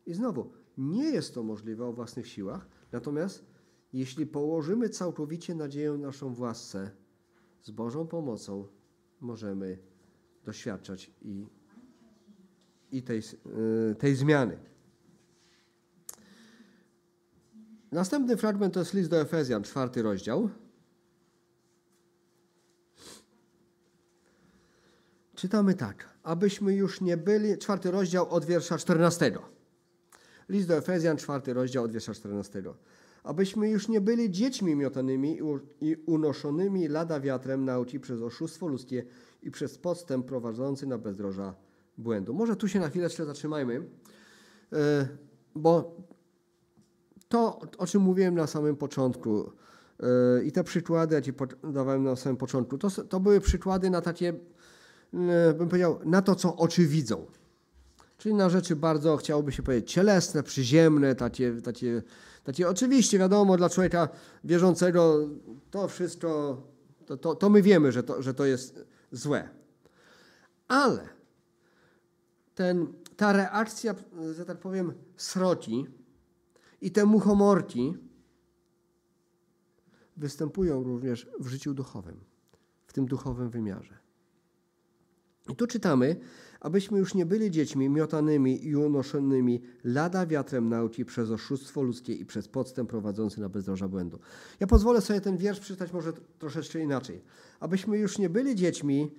I 0.05 0.13
znowu, 0.13 0.51
nie 0.77 1.03
jest 1.03 1.33
to 1.33 1.43
możliwe 1.43 1.85
o 1.85 1.93
własnych 1.93 2.27
siłach, 2.27 2.67
natomiast 2.91 3.45
jeśli 3.93 4.25
położymy 4.25 4.89
całkowicie 4.89 5.55
nadzieję 5.55 5.91
naszą 5.91 6.33
własce 6.33 6.91
z 7.61 7.71
Bożą 7.71 8.07
pomocą, 8.07 8.67
możemy 9.21 9.77
doświadczać 10.43 11.11
i, 11.21 11.45
i 12.91 13.03
tej, 13.03 13.19
y, 13.91 13.95
tej 13.95 14.15
zmiany. 14.15 14.74
Następny 17.91 18.37
fragment 18.37 18.73
to 18.73 18.79
jest 18.79 18.93
list 18.93 19.09
do 19.09 19.21
Efezjan, 19.21 19.63
czwarty 19.63 20.01
rozdział. 20.01 20.49
Czytamy 25.35 25.73
tak, 25.73 26.09
abyśmy 26.23 26.75
już 26.75 27.01
nie 27.01 27.17
byli, 27.17 27.57
czwarty 27.57 27.91
rozdział 27.91 28.29
od 28.29 28.45
wiersza 28.45 28.77
14. 28.77 29.37
List 30.49 30.67
do 30.67 30.77
Efezjan, 30.77 31.17
czwarty 31.17 31.53
rozdział 31.53 31.83
od 31.83 31.91
wiersza 31.91 32.13
14 32.13 32.63
abyśmy 33.25 33.69
już 33.69 33.87
nie 33.87 34.01
byli 34.01 34.31
dziećmi 34.31 34.75
miotanymi 34.75 35.39
i 35.81 35.95
unoszonymi 35.95 36.87
lada 36.87 37.19
wiatrem 37.19 37.65
nauki 37.65 37.99
przez 37.99 38.21
oszustwo 38.21 38.67
ludzkie 38.67 39.03
i 39.43 39.51
przez 39.51 39.77
podstęp 39.77 40.25
prowadzący 40.25 40.87
na 40.87 40.97
bezdroża 40.97 41.55
błędu. 41.97 42.33
Może 42.33 42.55
tu 42.55 42.67
się 42.67 42.79
na 42.79 42.89
chwileczkę 42.89 43.25
zatrzymajmy, 43.25 43.83
e, 44.73 45.07
bo 45.55 45.97
to, 47.29 47.59
o 47.77 47.87
czym 47.87 48.01
mówiłem 48.01 48.35
na 48.35 48.47
samym 48.47 48.75
początku 48.75 49.51
e, 49.99 50.43
i 50.43 50.51
te 50.51 50.63
przykłady, 50.63 51.15
jakie 51.15 51.33
dawałem 51.63 52.03
na 52.03 52.15
samym 52.15 52.37
początku, 52.37 52.77
to, 52.77 52.89
to 52.89 53.19
były 53.19 53.41
przykłady 53.41 53.89
na 53.89 54.01
takie, 54.01 54.33
e, 55.13 55.53
bym 55.53 55.69
powiedział, 55.69 55.99
na 56.05 56.21
to, 56.21 56.35
co 56.35 56.55
oczy 56.55 56.87
widzą. 56.87 57.25
Czyli 58.17 58.35
na 58.35 58.49
rzeczy 58.49 58.75
bardzo, 58.75 59.17
chciałoby 59.17 59.51
się 59.51 59.63
powiedzieć, 59.63 59.91
cielesne, 59.91 60.43
przyziemne, 60.43 61.15
takie, 61.15 61.61
takie, 61.61 62.01
takie 62.43 62.69
oczywiście 62.69 63.19
wiadomo 63.19 63.57
dla 63.57 63.69
człowieka 63.69 64.09
wierzącego 64.43 65.29
to 65.71 65.87
wszystko, 65.87 66.61
to, 67.05 67.17
to, 67.17 67.35
to 67.35 67.49
my 67.49 67.61
wiemy, 67.61 67.91
że 67.91 68.03
to, 68.03 68.21
że 68.21 68.33
to 68.33 68.45
jest 68.45 68.85
złe. 69.11 69.49
Ale 70.67 71.09
ten, 72.55 72.87
ta 73.17 73.33
reakcja, 73.33 73.95
że 74.35 74.45
tak 74.45 74.57
powiem, 74.57 74.93
sroci 75.17 75.85
i 76.85 76.91
te 76.91 77.05
muchomorki 77.05 77.93
występują 80.17 80.83
również 80.83 81.27
w 81.39 81.47
życiu 81.47 81.73
duchowym, 81.73 82.19
w 82.87 82.93
tym 82.93 83.05
duchowym 83.05 83.49
wymiarze. 83.49 83.97
I 85.49 85.55
tu 85.55 85.67
czytamy, 85.67 86.15
abyśmy 86.59 86.99
już 86.99 87.13
nie 87.13 87.25
byli 87.25 87.51
dziećmi 87.51 87.89
miotanymi 87.89 88.65
i 88.65 88.75
unoszonymi 88.75 89.61
lada 89.83 90.25
wiatrem 90.25 90.69
nauki 90.69 91.05
przez 91.05 91.31
oszustwo 91.31 91.81
ludzkie 91.81 92.13
i 92.13 92.25
przez 92.25 92.47
podstęp 92.47 92.89
prowadzący 92.89 93.41
na 93.41 93.49
bezdroża 93.49 93.87
błędu. 93.87 94.19
Ja 94.59 94.67
pozwolę 94.67 95.01
sobie 95.01 95.21
ten 95.21 95.37
wiersz 95.37 95.59
przeczytać 95.59 95.93
może 95.93 96.13
troszeczkę 96.13 96.79
inaczej. 96.79 97.21
Abyśmy 97.59 97.97
już 97.97 98.17
nie 98.17 98.29
byli 98.29 98.55
dziećmi 98.55 99.11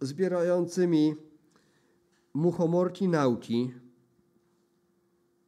zbierającymi 0.00 1.14
muchomorki 2.34 3.08
nauki 3.08 3.72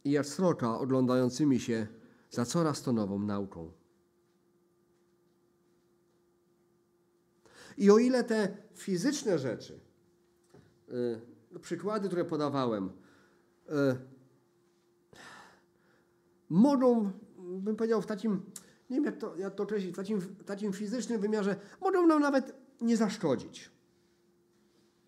i 0.04 0.10
jak 0.10 0.26
sroka 0.26 0.78
oglądającymi 0.78 1.60
się 1.60 1.86
za 2.30 2.44
coraz 2.44 2.82
to 2.82 2.92
nową 2.92 3.18
nauką. 3.18 3.72
I 7.78 7.90
o 7.90 7.98
ile 7.98 8.24
te 8.24 8.56
fizyczne 8.74 9.38
rzeczy, 9.38 9.80
yy, 10.88 11.60
przykłady, 11.60 12.08
które 12.08 12.24
podawałem, 12.24 12.90
yy, 13.68 13.74
mogą, 16.48 17.10
bym 17.38 17.76
powiedział, 17.76 18.02
w 18.02 18.06
takim, 18.06 18.42
nie 18.90 18.96
wiem 18.96 19.04
jak 19.04 19.16
to, 19.16 19.36
jak 19.36 19.54
to 19.54 19.62
określić, 19.62 19.92
w 19.92 19.96
takim, 19.96 20.20
w 20.20 20.44
takim 20.44 20.72
fizycznym 20.72 21.20
wymiarze, 21.20 21.56
mogą 21.80 22.06
nam 22.06 22.22
nawet 22.22 22.54
nie 22.80 22.96
zaszkodzić. 22.96 23.70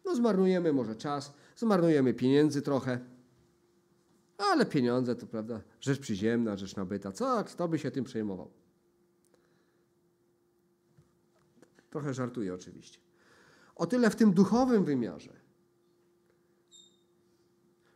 No 0.05 0.15
zmarnujemy 0.15 0.73
może 0.73 0.97
czas, 0.97 1.33
zmarnujemy 1.57 2.15
pieniędzy 2.15 2.63
trochę, 2.63 3.01
ale 4.41 4.67
pieniądze 4.67 5.17
to 5.17 5.27
prawda, 5.27 5.61
rzecz 5.81 5.99
przyziemna, 6.01 6.57
rzecz 6.57 6.77
nabyta. 6.77 7.13
Co, 7.13 7.45
kto 7.45 7.69
by 7.69 7.79
się 7.79 7.91
tym 7.91 8.05
przejmował? 8.05 8.51
Trochę 11.91 12.15
żartuję 12.15 12.55
oczywiście. 12.55 12.99
O 13.77 13.87
tyle 13.87 14.11
w 14.11 14.17
tym 14.17 14.33
duchowym 14.33 14.85
wymiarze 14.85 15.33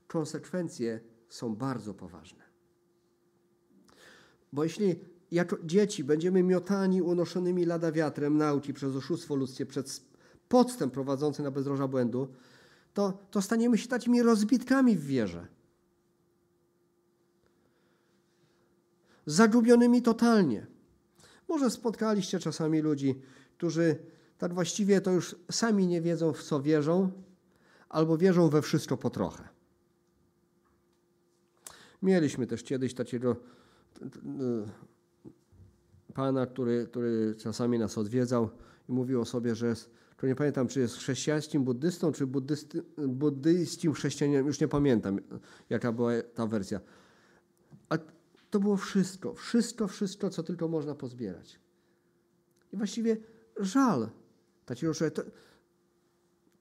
konsekwencje 0.07 1.01
są 1.29 1.57
bardzo 1.57 1.95
poważne. 1.95 2.43
Bo 4.53 4.65
jeśli 4.65 5.01
jako 5.31 5.57
dzieci 5.65 6.05
będziemy 6.05 6.43
miotani, 6.43 7.03
unoszonymi 7.03 7.65
lada 7.65 7.93
wiatrem 7.93 8.37
nauki 8.37 8.75
przez 8.75 8.97
oszustwo 8.97 9.35
ludzkie, 9.35 9.67
przez 9.67 10.05
podstęp 10.49 10.95
prowadzący 10.95 11.43
na 11.43 11.51
bezdroża 11.51 11.89
błędu, 11.89 12.29
to, 12.95 13.19
to 13.31 13.43
staniemy 13.43 13.79
się 13.79 13.89
takimi 13.89 14.23
rozbitkami 14.23 14.97
w 14.97 15.07
wierze. 15.07 15.47
Zagubionymi 19.27 20.03
totalnie. 20.03 20.67
Może 21.49 21.71
spotkaliście 21.71 22.39
czasami 22.39 22.81
ludzi, 22.81 23.21
którzy 23.57 23.97
tak 24.39 24.55
właściwie 24.55 25.01
to 25.01 25.11
już 25.11 25.37
sami 25.51 25.87
nie 25.87 26.01
wiedzą, 26.01 26.33
w 26.33 26.43
co 26.43 26.63
wierzą, 26.63 27.13
albo 27.89 28.19
wierzą 28.19 28.49
we 28.49 28.63
wszystko 28.63 28.97
po 28.97 29.11
trochę. 29.11 29.49
Mieliśmy 32.03 32.47
też 32.47 32.63
kiedyś 32.63 32.95
takiego 32.95 33.37
pana, 36.15 36.47
który, 36.47 36.87
który 36.87 37.35
czasami 37.39 37.79
nas 37.79 37.99
odwiedzał 37.99 38.51
i 38.89 38.93
mówił 38.93 39.21
o 39.21 39.25
sobie, 39.25 39.55
że 39.55 39.67
jest, 39.67 39.91
to 40.17 40.27
nie 40.27 40.35
pamiętam, 40.35 40.69
czy 40.69 40.81
jest 40.81 40.97
chrześcijańskim 40.97 41.65
buddystą, 41.65 42.13
czy 42.13 42.27
buddyjskim 43.09 43.93
chrześcijaninem, 43.93 44.47
już 44.47 44.61
nie 44.61 44.69
pamiętam, 44.69 45.21
jaka 45.71 45.93
była 45.93 46.13
ta 46.35 46.47
wersja. 46.47 46.81
To 48.55 48.61
było 48.61 48.77
wszystko, 48.77 49.35
wszystko, 49.35 49.89
wszystko, 49.89 50.31
co 50.31 50.43
tylko 50.43 50.69
można 50.69 50.95
pozbierać. 50.95 51.61
I 52.73 52.77
właściwie 52.77 53.17
żal 53.57 54.09
takiego. 54.67 54.93
To, 55.15 55.23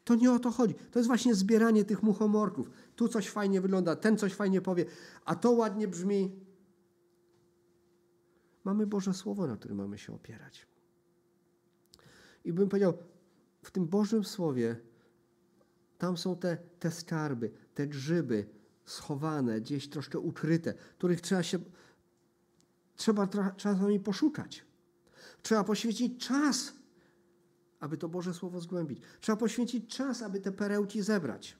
to 0.04 0.16
nie 0.16 0.32
o 0.32 0.40
to 0.40 0.52
chodzi. 0.52 0.76
To 0.92 1.00
jest 1.00 1.08
właśnie 1.08 1.36
zbieranie 1.36 1.86
tych 1.86 2.04
muchomorków. 2.04 2.70
Tu 2.96 3.08
coś 3.08 3.30
fajnie 3.30 3.62
wygląda, 3.62 3.96
ten 3.96 4.18
coś 4.18 4.34
fajnie 4.34 4.62
powie, 4.62 4.86
a 5.26 5.36
to 5.36 5.52
ładnie 5.52 5.88
brzmi. 5.88 6.32
Mamy 8.64 8.88
Boże 8.88 9.14
Słowo, 9.14 9.48
na 9.48 9.58
którym 9.58 9.78
mamy 9.78 9.98
się 9.98 10.16
opierać. 10.16 10.68
I 12.46 12.54
bym 12.54 12.70
powiedział, 12.70 12.94
w 13.62 13.72
tym 13.72 13.88
Bożym 13.88 14.24
Słowie 14.24 14.76
tam 15.98 16.18
są 16.18 16.36
te, 16.36 16.58
te 16.80 16.92
skarby, 16.92 17.52
te 17.74 17.88
grzyby 17.88 18.50
schowane, 18.86 19.62
gdzieś 19.62 19.90
troszkę 19.90 20.20
ukryte, 20.20 20.74
których 20.98 21.22
trzeba 21.22 21.44
się 21.44 21.60
trzeba 22.96 23.28
czasami 23.58 24.00
poszukać. 24.00 24.66
Trzeba 25.42 25.64
poświęcić 25.64 26.28
czas, 26.28 26.74
aby 27.80 27.98
to 27.98 28.10
Boże 28.10 28.34
Słowo 28.34 28.62
zgłębić. 28.62 29.02
Trzeba 29.22 29.36
poświęcić 29.36 29.96
czas, 29.96 30.22
aby 30.22 30.40
te 30.40 30.52
perełki 30.52 31.02
zebrać. 31.02 31.58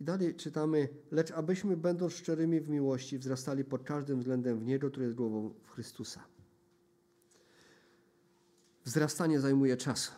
I 0.00 0.04
dalej 0.04 0.34
czytamy, 0.34 0.88
lecz 1.10 1.30
abyśmy 1.30 1.76
będąc 1.76 2.12
szczerymi 2.12 2.60
w 2.60 2.68
miłości 2.68 3.18
wzrastali 3.18 3.64
pod 3.64 3.84
każdym 3.84 4.18
względem 4.18 4.58
w 4.58 4.64
Niego, 4.64 4.90
który 4.90 5.04
jest 5.04 5.16
głową 5.16 5.54
w 5.62 5.70
Chrystusa. 5.70 6.24
Wzrastanie 8.84 9.40
zajmuje 9.40 9.76
czas. 9.76 10.12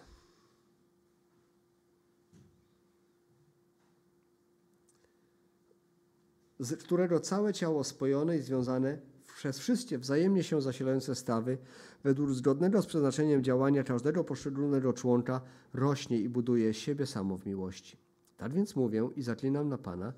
Z 6.62 6.76
którego 6.76 7.20
całe 7.20 7.52
ciało 7.52 7.84
spojone 7.84 8.36
i 8.36 8.40
związane 8.40 8.98
przez 9.36 9.58
wszystkie 9.58 9.98
wzajemnie 9.98 10.42
się 10.42 10.62
zasilające 10.62 11.14
stawy, 11.14 11.58
według 12.04 12.30
zgodnego 12.30 12.82
z 12.82 12.86
przeznaczeniem 12.86 13.42
działania 13.42 13.84
każdego 13.84 14.24
poszczególnego 14.24 14.92
członka, 14.92 15.40
rośnie 15.74 16.20
i 16.20 16.28
buduje 16.28 16.74
siebie 16.74 17.06
samo 17.06 17.38
w 17.38 17.46
miłości. 17.46 17.96
Tak 18.36 18.52
więc 18.52 18.76
mówię 18.76 19.08
i 19.16 19.22
zaklinam 19.22 19.68
na 19.68 19.78
Pana, 19.78 20.12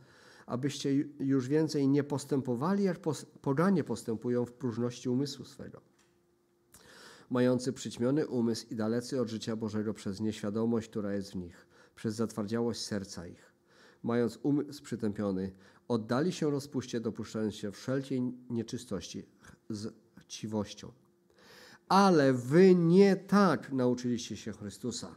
abyście 0.46 0.94
już 1.20 1.48
więcej 1.48 1.88
nie 1.88 2.04
postępowali, 2.04 2.84
jak 2.84 2.98
poganie 3.42 3.84
postępują 3.84 4.44
w 4.44 4.52
próżności 4.52 5.08
umysłu 5.08 5.44
swego. 5.44 5.80
Mający 7.30 7.72
przyćmiony 7.72 8.26
umysł 8.26 8.66
i 8.70 8.76
dalecy 8.76 9.20
od 9.20 9.28
życia 9.28 9.56
Bożego 9.56 9.94
przez 9.94 10.20
nieświadomość, 10.20 10.88
która 10.88 11.12
jest 11.12 11.32
w 11.32 11.36
nich, 11.36 11.66
przez 11.94 12.14
zatwardziałość 12.14 12.80
serca 12.80 13.26
ich. 13.26 13.54
Mając 14.02 14.38
umysł 14.42 14.82
przytępiony, 14.82 15.52
oddali 15.88 16.32
się 16.32 16.50
rozpuście, 16.50 17.00
dopuszczając 17.00 17.54
się 17.54 17.72
wszelkiej 17.72 18.22
nieczystości 18.50 19.24
z 19.70 19.94
chciwością. 20.16 20.92
Ale 21.88 22.32
wy 22.32 22.74
nie 22.74 23.16
tak 23.16 23.72
nauczyliście 23.72 24.36
się 24.36 24.52
Chrystusa. 24.52 25.16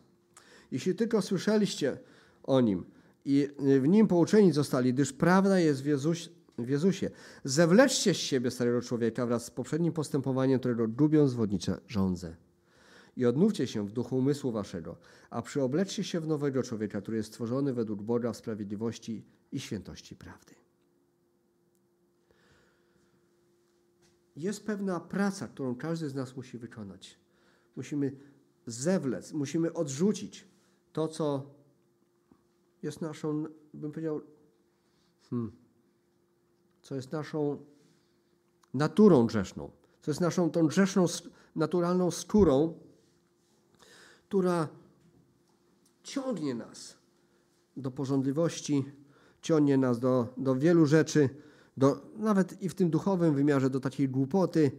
Jeśli 0.71 0.95
tylko 0.95 1.21
słyszeliście 1.21 1.97
o 2.43 2.61
Nim 2.61 2.85
i 3.25 3.47
w 3.81 3.87
Nim 3.87 4.07
pouczeni 4.07 4.51
zostali, 4.51 4.93
gdyż 4.93 5.13
prawda 5.13 5.59
jest 5.59 5.83
w, 5.83 5.85
Jezus, 5.85 6.29
w 6.57 6.69
Jezusie, 6.69 7.09
zewleczcie 7.43 8.13
z 8.13 8.17
siebie 8.17 8.51
starego 8.51 8.81
człowieka 8.81 9.25
wraz 9.25 9.45
z 9.45 9.51
poprzednim 9.51 9.93
postępowaniem, 9.93 10.59
którego 10.59 10.87
gubią 10.87 11.27
zwodnicze 11.27 11.79
żądze. 11.87 12.35
I 13.17 13.25
odnówcie 13.25 13.67
się 13.67 13.87
w 13.87 13.91
duchu 13.91 14.17
umysłu 14.17 14.51
waszego, 14.51 14.97
a 15.29 15.41
przyobleczcie 15.41 16.03
się 16.03 16.19
w 16.19 16.27
nowego 16.27 16.63
człowieka, 16.63 17.01
który 17.01 17.17
jest 17.17 17.29
stworzony 17.29 17.73
według 17.73 18.01
Boga 18.01 18.33
w 18.33 18.37
sprawiedliwości 18.37 19.25
i 19.51 19.59
świętości 19.59 20.15
prawdy. 20.15 20.66
Jest 24.37 24.65
pewna 24.65 24.99
praca, 24.99 25.47
którą 25.47 25.75
każdy 25.75 26.09
z 26.09 26.15
nas 26.15 26.35
musi 26.35 26.57
wykonać. 26.57 27.19
Musimy 27.75 28.11
zewlec, 28.67 29.33
musimy 29.33 29.73
odrzucić 29.73 30.47
to, 30.93 31.07
co 31.07 31.49
jest 32.83 33.01
naszą, 33.01 33.45
bym 33.73 33.91
powiedział, 33.91 34.21
hmm, 35.29 35.51
co 36.81 36.95
jest 36.95 37.11
naszą 37.11 37.65
naturą 38.73 39.25
grzeszną, 39.25 39.71
co 40.01 40.11
jest 40.11 40.21
naszą 40.21 40.49
tą 40.49 40.67
grzeszną, 40.67 41.05
naturalną 41.55 42.11
skórą, 42.11 42.79
która 44.27 44.67
ciągnie 46.03 46.55
nas 46.55 46.97
do 47.77 47.91
porządliwości, 47.91 48.85
ciągnie 49.41 49.77
nas 49.77 49.99
do, 49.99 50.33
do 50.37 50.55
wielu 50.55 50.85
rzeczy, 50.85 51.29
do, 51.77 52.01
nawet 52.17 52.61
i 52.61 52.69
w 52.69 52.75
tym 52.75 52.89
duchowym 52.89 53.35
wymiarze, 53.35 53.69
do 53.69 53.79
takiej 53.79 54.09
głupoty, 54.09 54.71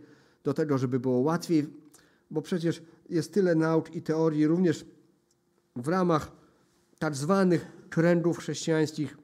do 0.45 0.55
tego, 0.55 0.79
żeby 0.79 1.01
było 1.01 1.19
łatwiej, 1.19 1.67
bo 2.31 2.43
przecież 2.43 2.83
jest 3.09 3.33
tyle 3.33 3.55
nauk 3.55 3.95
i 3.95 4.03
teorii, 4.03 4.47
również 4.47 4.85
w 5.77 5.89
ramach 5.89 6.33
tak 6.99 7.17
zwanych 7.17 7.67
trendów 7.91 8.39
chrześcijańskich, 8.39 9.17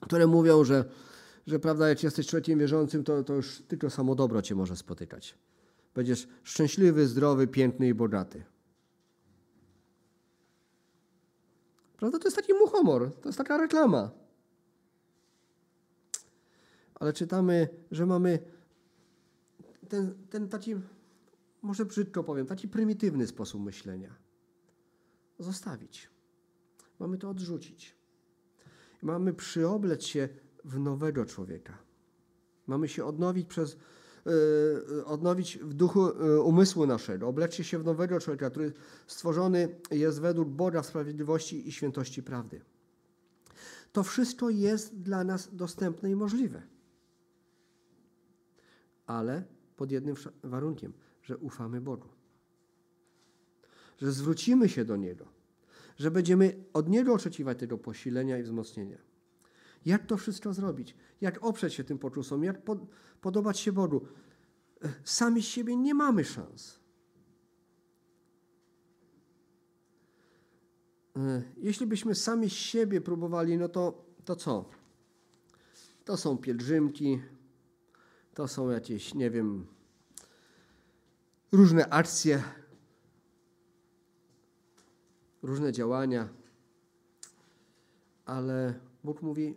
które 0.00 0.26
mówią, 0.26 0.64
że, 0.64 0.84
że 1.46 1.58
prawda, 1.58 1.88
jak 1.88 2.02
jesteś 2.02 2.26
człowiekiem 2.26 2.58
wierzącym, 2.58 3.04
to, 3.04 3.24
to 3.24 3.34
już 3.34 3.62
tylko 3.68 3.90
samo 3.90 4.14
dobro 4.14 4.42
cię 4.42 4.54
może 4.54 4.76
spotykać. 4.76 5.38
Będziesz 5.94 6.28
szczęśliwy, 6.42 7.06
zdrowy, 7.06 7.46
piękny 7.46 7.88
i 7.88 7.94
bogaty. 7.94 8.44
Prawda? 11.96 12.18
To 12.18 12.24
jest 12.24 12.36
taki 12.36 12.54
muchomor, 12.54 13.12
to 13.20 13.28
jest 13.28 13.38
taka 13.38 13.58
reklama. 13.58 14.10
Ale 17.00 17.12
czytamy, 17.12 17.68
że 17.90 18.06
mamy 18.06 18.38
ten, 19.88 20.14
ten 20.30 20.48
taki, 20.48 20.74
może 21.62 21.84
brzydko 21.84 22.24
powiem, 22.24 22.46
taki 22.46 22.68
prymitywny 22.68 23.26
sposób 23.26 23.62
myślenia. 23.62 24.14
Zostawić. 25.38 26.10
Mamy 26.98 27.18
to 27.18 27.30
odrzucić. 27.30 27.96
Mamy 29.02 29.34
przyobleć 29.34 30.04
się 30.04 30.28
w 30.64 30.78
nowego 30.78 31.26
człowieka. 31.26 31.78
Mamy 32.66 32.88
się 32.88 33.04
odnowić 33.04 33.46
przez 33.48 33.76
Yy, 34.26 35.04
odnowić 35.04 35.58
w 35.58 35.74
duchu 35.74 36.06
yy, 36.06 36.42
umysłu 36.42 36.86
naszego, 36.86 37.28
obleczcie 37.28 37.64
się 37.64 37.78
w 37.78 37.84
nowego 37.84 38.20
człowieka, 38.20 38.50
który 38.50 38.72
stworzony 39.06 39.68
jest 39.90 40.20
według 40.20 40.48
Boga 40.48 40.82
sprawiedliwości 40.82 41.68
i 41.68 41.72
świętości 41.72 42.22
prawdy. 42.22 42.60
To 43.92 44.02
wszystko 44.02 44.50
jest 44.50 45.00
dla 45.00 45.24
nas 45.24 45.54
dostępne 45.54 46.10
i 46.10 46.16
możliwe. 46.16 46.62
Ale 49.10 49.44
pod 49.76 49.90
jednym 49.90 50.14
warunkiem, 50.42 50.92
że 51.22 51.38
ufamy 51.38 51.80
Bogu. 51.80 52.08
Że 53.98 54.12
zwrócimy 54.12 54.68
się 54.68 54.84
do 54.84 54.96
Niego. 54.96 55.26
Że 55.96 56.10
będziemy 56.10 56.64
od 56.72 56.88
Niego 56.88 57.14
oczekiwać 57.14 57.58
tego 57.58 57.78
posilenia 57.78 58.38
i 58.38 58.42
wzmocnienia. 58.42 58.98
Jak 59.86 60.06
to 60.06 60.16
wszystko 60.16 60.52
zrobić? 60.52 60.96
Jak 61.20 61.44
oprzeć 61.44 61.74
się 61.74 61.84
tym 61.84 61.98
poczusom? 61.98 62.44
Jak 62.44 62.64
pod, 62.64 62.78
podobać 63.20 63.58
się 63.58 63.72
Bogu? 63.72 64.06
Sami 65.04 65.42
z 65.42 65.44
siebie 65.44 65.76
nie 65.76 65.94
mamy 65.94 66.24
szans. 66.24 66.80
Jeśli 71.56 71.86
byśmy 71.86 72.14
sami 72.14 72.50
z 72.50 72.52
siebie 72.52 73.00
próbowali, 73.00 73.58
no 73.58 73.68
to, 73.68 74.04
to 74.24 74.36
co? 74.36 74.70
To 76.04 76.16
są 76.16 76.38
pielgrzymki, 76.38 77.20
to 78.34 78.48
są 78.48 78.70
jakieś, 78.70 79.14
nie 79.14 79.30
wiem, 79.30 79.66
różne 81.52 81.88
akcje, 81.88 82.42
różne 85.42 85.72
działania, 85.72 86.28
ale 88.24 88.80
Bóg 89.04 89.22
mówi, 89.22 89.56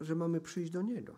że 0.00 0.14
mamy 0.14 0.40
przyjść 0.40 0.72
do 0.72 0.82
Niego. 0.82 1.16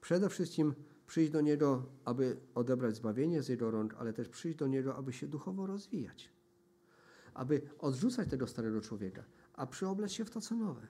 Przede 0.00 0.28
wszystkim 0.28 0.74
przyjść 1.06 1.32
do 1.32 1.40
Niego, 1.40 1.86
aby 2.04 2.36
odebrać 2.54 2.96
zbawienie 2.96 3.42
z 3.42 3.48
Jego 3.48 3.70
rąk, 3.70 3.94
ale 3.98 4.12
też 4.12 4.28
przyjść 4.28 4.58
do 4.58 4.66
Niego, 4.66 4.96
aby 4.96 5.12
się 5.12 5.26
duchowo 5.26 5.66
rozwijać. 5.66 6.30
Aby 7.34 7.62
odrzucać 7.78 8.30
tego 8.30 8.46
starego 8.46 8.80
człowieka, 8.80 9.24
a 9.54 9.66
przyobleć 9.66 10.12
się 10.12 10.24
w 10.24 10.30
to, 10.30 10.40
co 10.40 10.54
nowe. 10.54 10.86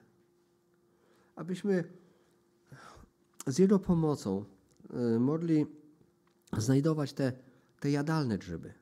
Abyśmy 1.37 1.85
z 3.47 3.59
Jego 3.59 3.79
pomocą 3.79 4.45
y, 5.17 5.21
mogli 5.21 5.67
znajdować 6.57 7.13
te, 7.13 7.33
te 7.81 7.91
jadalne 7.91 8.39
grzyby. 8.39 8.75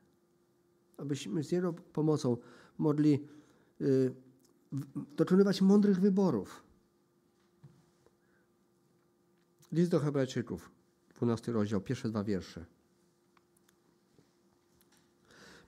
Abyśmy 0.97 1.45
z 1.45 1.53
Jego 1.53 1.73
pomocą 1.73 2.37
mogli 2.79 3.29
y, 3.81 4.15
dokonywać 5.17 5.62
mądrych 5.62 6.01
wyborów. 6.01 6.62
List 9.73 9.91
do 9.91 10.01
Hebrajczyków, 10.01 10.71
12 11.15 11.53
rozdział, 11.53 11.81
pierwsze 11.81 12.09
dwa 12.09 12.25
wiersze. 12.25 12.65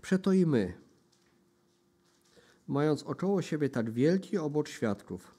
Przeto 0.03 0.33
i 0.33 0.47
my, 0.47 0.75
mając 2.69 3.03
około 3.03 3.43
siebie 3.43 3.69
tak 3.69 3.91
wielki 3.91 4.39
obok 4.39 4.69
świadków, 4.69 5.36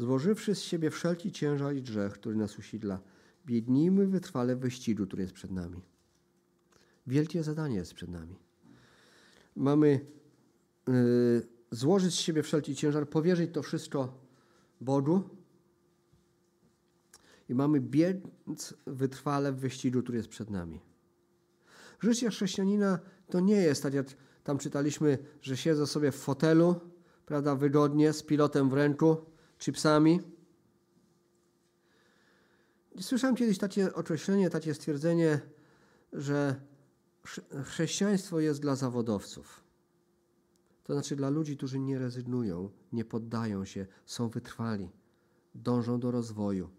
złożywszy 0.00 0.54
z 0.54 0.62
siebie 0.62 0.90
wszelki 0.90 1.32
ciężar 1.32 1.74
i 1.74 1.82
grzech, 1.82 2.12
który 2.12 2.36
nas 2.36 2.58
usidla, 2.58 3.00
biednijmy 3.46 4.06
wytrwale 4.06 4.56
w 4.56 4.60
wyścigu, 4.60 5.06
który 5.06 5.22
jest 5.22 5.34
przed 5.34 5.50
nami. 5.50 5.82
Wielkie 7.06 7.42
zadanie 7.42 7.76
jest 7.76 7.94
przed 7.94 8.10
nami. 8.10 8.36
Mamy 9.56 10.06
yy, 10.88 10.94
złożyć 11.70 12.14
z 12.14 12.18
siebie 12.18 12.42
wszelki 12.42 12.74
ciężar, 12.74 13.08
powierzyć 13.08 13.50
to 13.54 13.62
wszystko 13.62 14.18
Bogu 14.80 15.22
i 17.48 17.54
mamy 17.54 17.80
biec 17.80 18.74
wytrwale 18.86 19.52
w 19.52 19.56
wyścigu, 19.56 20.02
który 20.02 20.18
jest 20.18 20.28
przed 20.28 20.50
nami. 20.50 20.80
Życie 22.00 22.30
chrześcijanina 22.30 22.98
to 23.30 23.40
nie 23.40 23.56
jest 23.56 23.82
tak, 23.82 23.94
jak 23.94 24.06
tam 24.44 24.58
czytaliśmy, 24.58 25.18
że 25.42 25.56
siedzę 25.56 25.86
sobie 25.86 26.12
w 26.12 26.16
fotelu, 26.16 26.80
prawda, 27.26 27.54
wygodnie, 27.56 28.12
z 28.12 28.22
pilotem 28.22 28.70
w 28.70 28.72
ręku, 28.72 29.29
chipsami. 29.60 30.20
Słyszałem 33.00 33.36
kiedyś 33.36 33.58
takie 33.58 33.94
określenie, 33.94 34.50
takie 34.50 34.74
stwierdzenie, 34.74 35.40
że 36.12 36.60
chrześcijaństwo 37.64 38.40
jest 38.40 38.60
dla 38.60 38.76
zawodowców. 38.76 39.64
To 40.84 40.92
znaczy 40.92 41.16
dla 41.16 41.30
ludzi, 41.30 41.56
którzy 41.56 41.78
nie 41.78 41.98
rezygnują, 41.98 42.70
nie 42.92 43.04
poddają 43.04 43.64
się, 43.64 43.86
są 44.06 44.28
wytrwali, 44.28 44.90
dążą 45.54 46.00
do 46.00 46.10
rozwoju. 46.10 46.70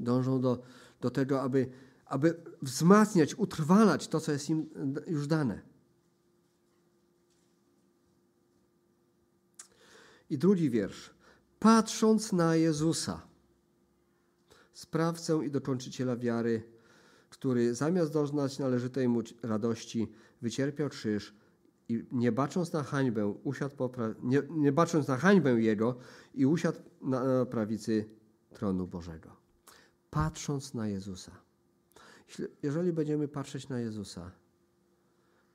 Dążą 0.00 0.40
do, 0.40 0.62
do 1.00 1.10
tego, 1.10 1.42
aby, 1.42 1.70
aby 2.06 2.42
wzmacniać, 2.62 3.34
utrwalać 3.34 4.08
to, 4.08 4.20
co 4.20 4.32
jest 4.32 4.50
im 4.50 4.70
już 5.06 5.26
dane. 5.26 5.69
I 10.30 10.38
drugi 10.38 10.70
wiersz. 10.70 11.10
Patrząc 11.58 12.32
na 12.32 12.56
Jezusa, 12.56 13.20
sprawcę 14.72 15.40
i 15.46 15.50
dokończyciela 15.50 16.16
wiary, 16.16 16.62
który 17.30 17.74
zamiast 17.74 18.12
doznać 18.12 18.58
należytej 18.58 19.08
mu 19.08 19.22
radości, 19.42 20.08
wycierpiał 20.42 20.88
krzyż 20.88 21.34
i 21.88 22.04
nie 22.12 22.32
bacząc 22.32 22.72
na 22.72 22.82
hańbę, 22.82 23.26
usiadł 23.26 23.76
po 23.76 23.90
nie, 24.22 24.42
nie 24.50 24.72
bacząc 24.72 25.08
na 25.08 25.16
hańbę 25.16 25.50
Jego 25.50 25.96
i 26.34 26.46
usiadł 26.46 26.78
na 27.02 27.46
prawicy 27.46 28.08
tronu 28.54 28.86
Bożego. 28.86 29.36
Patrząc 30.10 30.74
na 30.74 30.88
Jezusa. 30.88 31.32
Jeżeli 32.62 32.92
będziemy 32.92 33.28
patrzeć 33.28 33.68
na 33.68 33.80
Jezusa, 33.80 34.30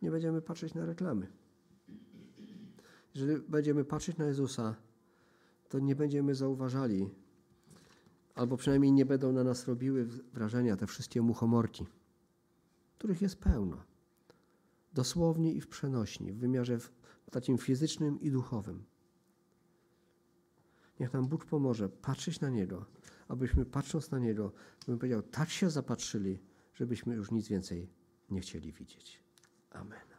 nie 0.02 0.12
będziemy 0.12 0.42
patrzeć 0.42 0.74
na 0.74 0.86
reklamy. 0.86 1.28
Jeżeli 3.16 3.41
będziemy 3.41 3.86
patrzeć 3.86 4.18
na 4.18 4.26
Jezusa, 4.26 4.76
to 5.70 5.80
nie 5.80 5.95
będziemy 5.95 6.36
zauważali, 6.36 7.09
albo 8.36 8.57
przynajmniej 8.57 8.91
nie 8.91 9.05
będą 9.05 9.32
na 9.32 9.43
nas 9.43 9.68
robiły 9.68 10.05
wrażenia 10.34 10.78
te 10.78 10.88
wszystkie 10.88 11.22
muchomorki, 11.22 11.86
których 12.97 13.22
jest 13.22 13.39
pełno 13.39 13.84
dosłownie 14.93 15.53
i 15.53 15.61
w 15.61 15.68
przenośni, 15.68 16.34
w 16.34 16.38
wymiarze 16.38 16.78
takim 17.32 17.57
fizycznym 17.57 18.22
i 18.22 18.32
duchowym. 18.32 18.84
Niech 20.99 21.13
nam 21.13 21.28
Bóg 21.28 21.45
pomoże 21.45 21.89
patrzeć 21.89 22.39
na 22.39 22.49
Niego, 22.49 22.86
abyśmy 23.28 23.66
patrząc 23.66 24.11
na 24.11 24.20
Niego, 24.20 24.51
bym 24.88 24.99
powiedział, 24.99 25.22
tak 25.22 25.49
się 25.49 25.70
zapatrzyli, 25.70 26.39
żebyśmy 26.74 27.16
już 27.16 27.32
nic 27.32 27.47
więcej 27.47 27.89
nie 28.30 28.41
chcieli 28.41 28.72
widzieć. 28.72 29.24
Amen. 29.72 30.14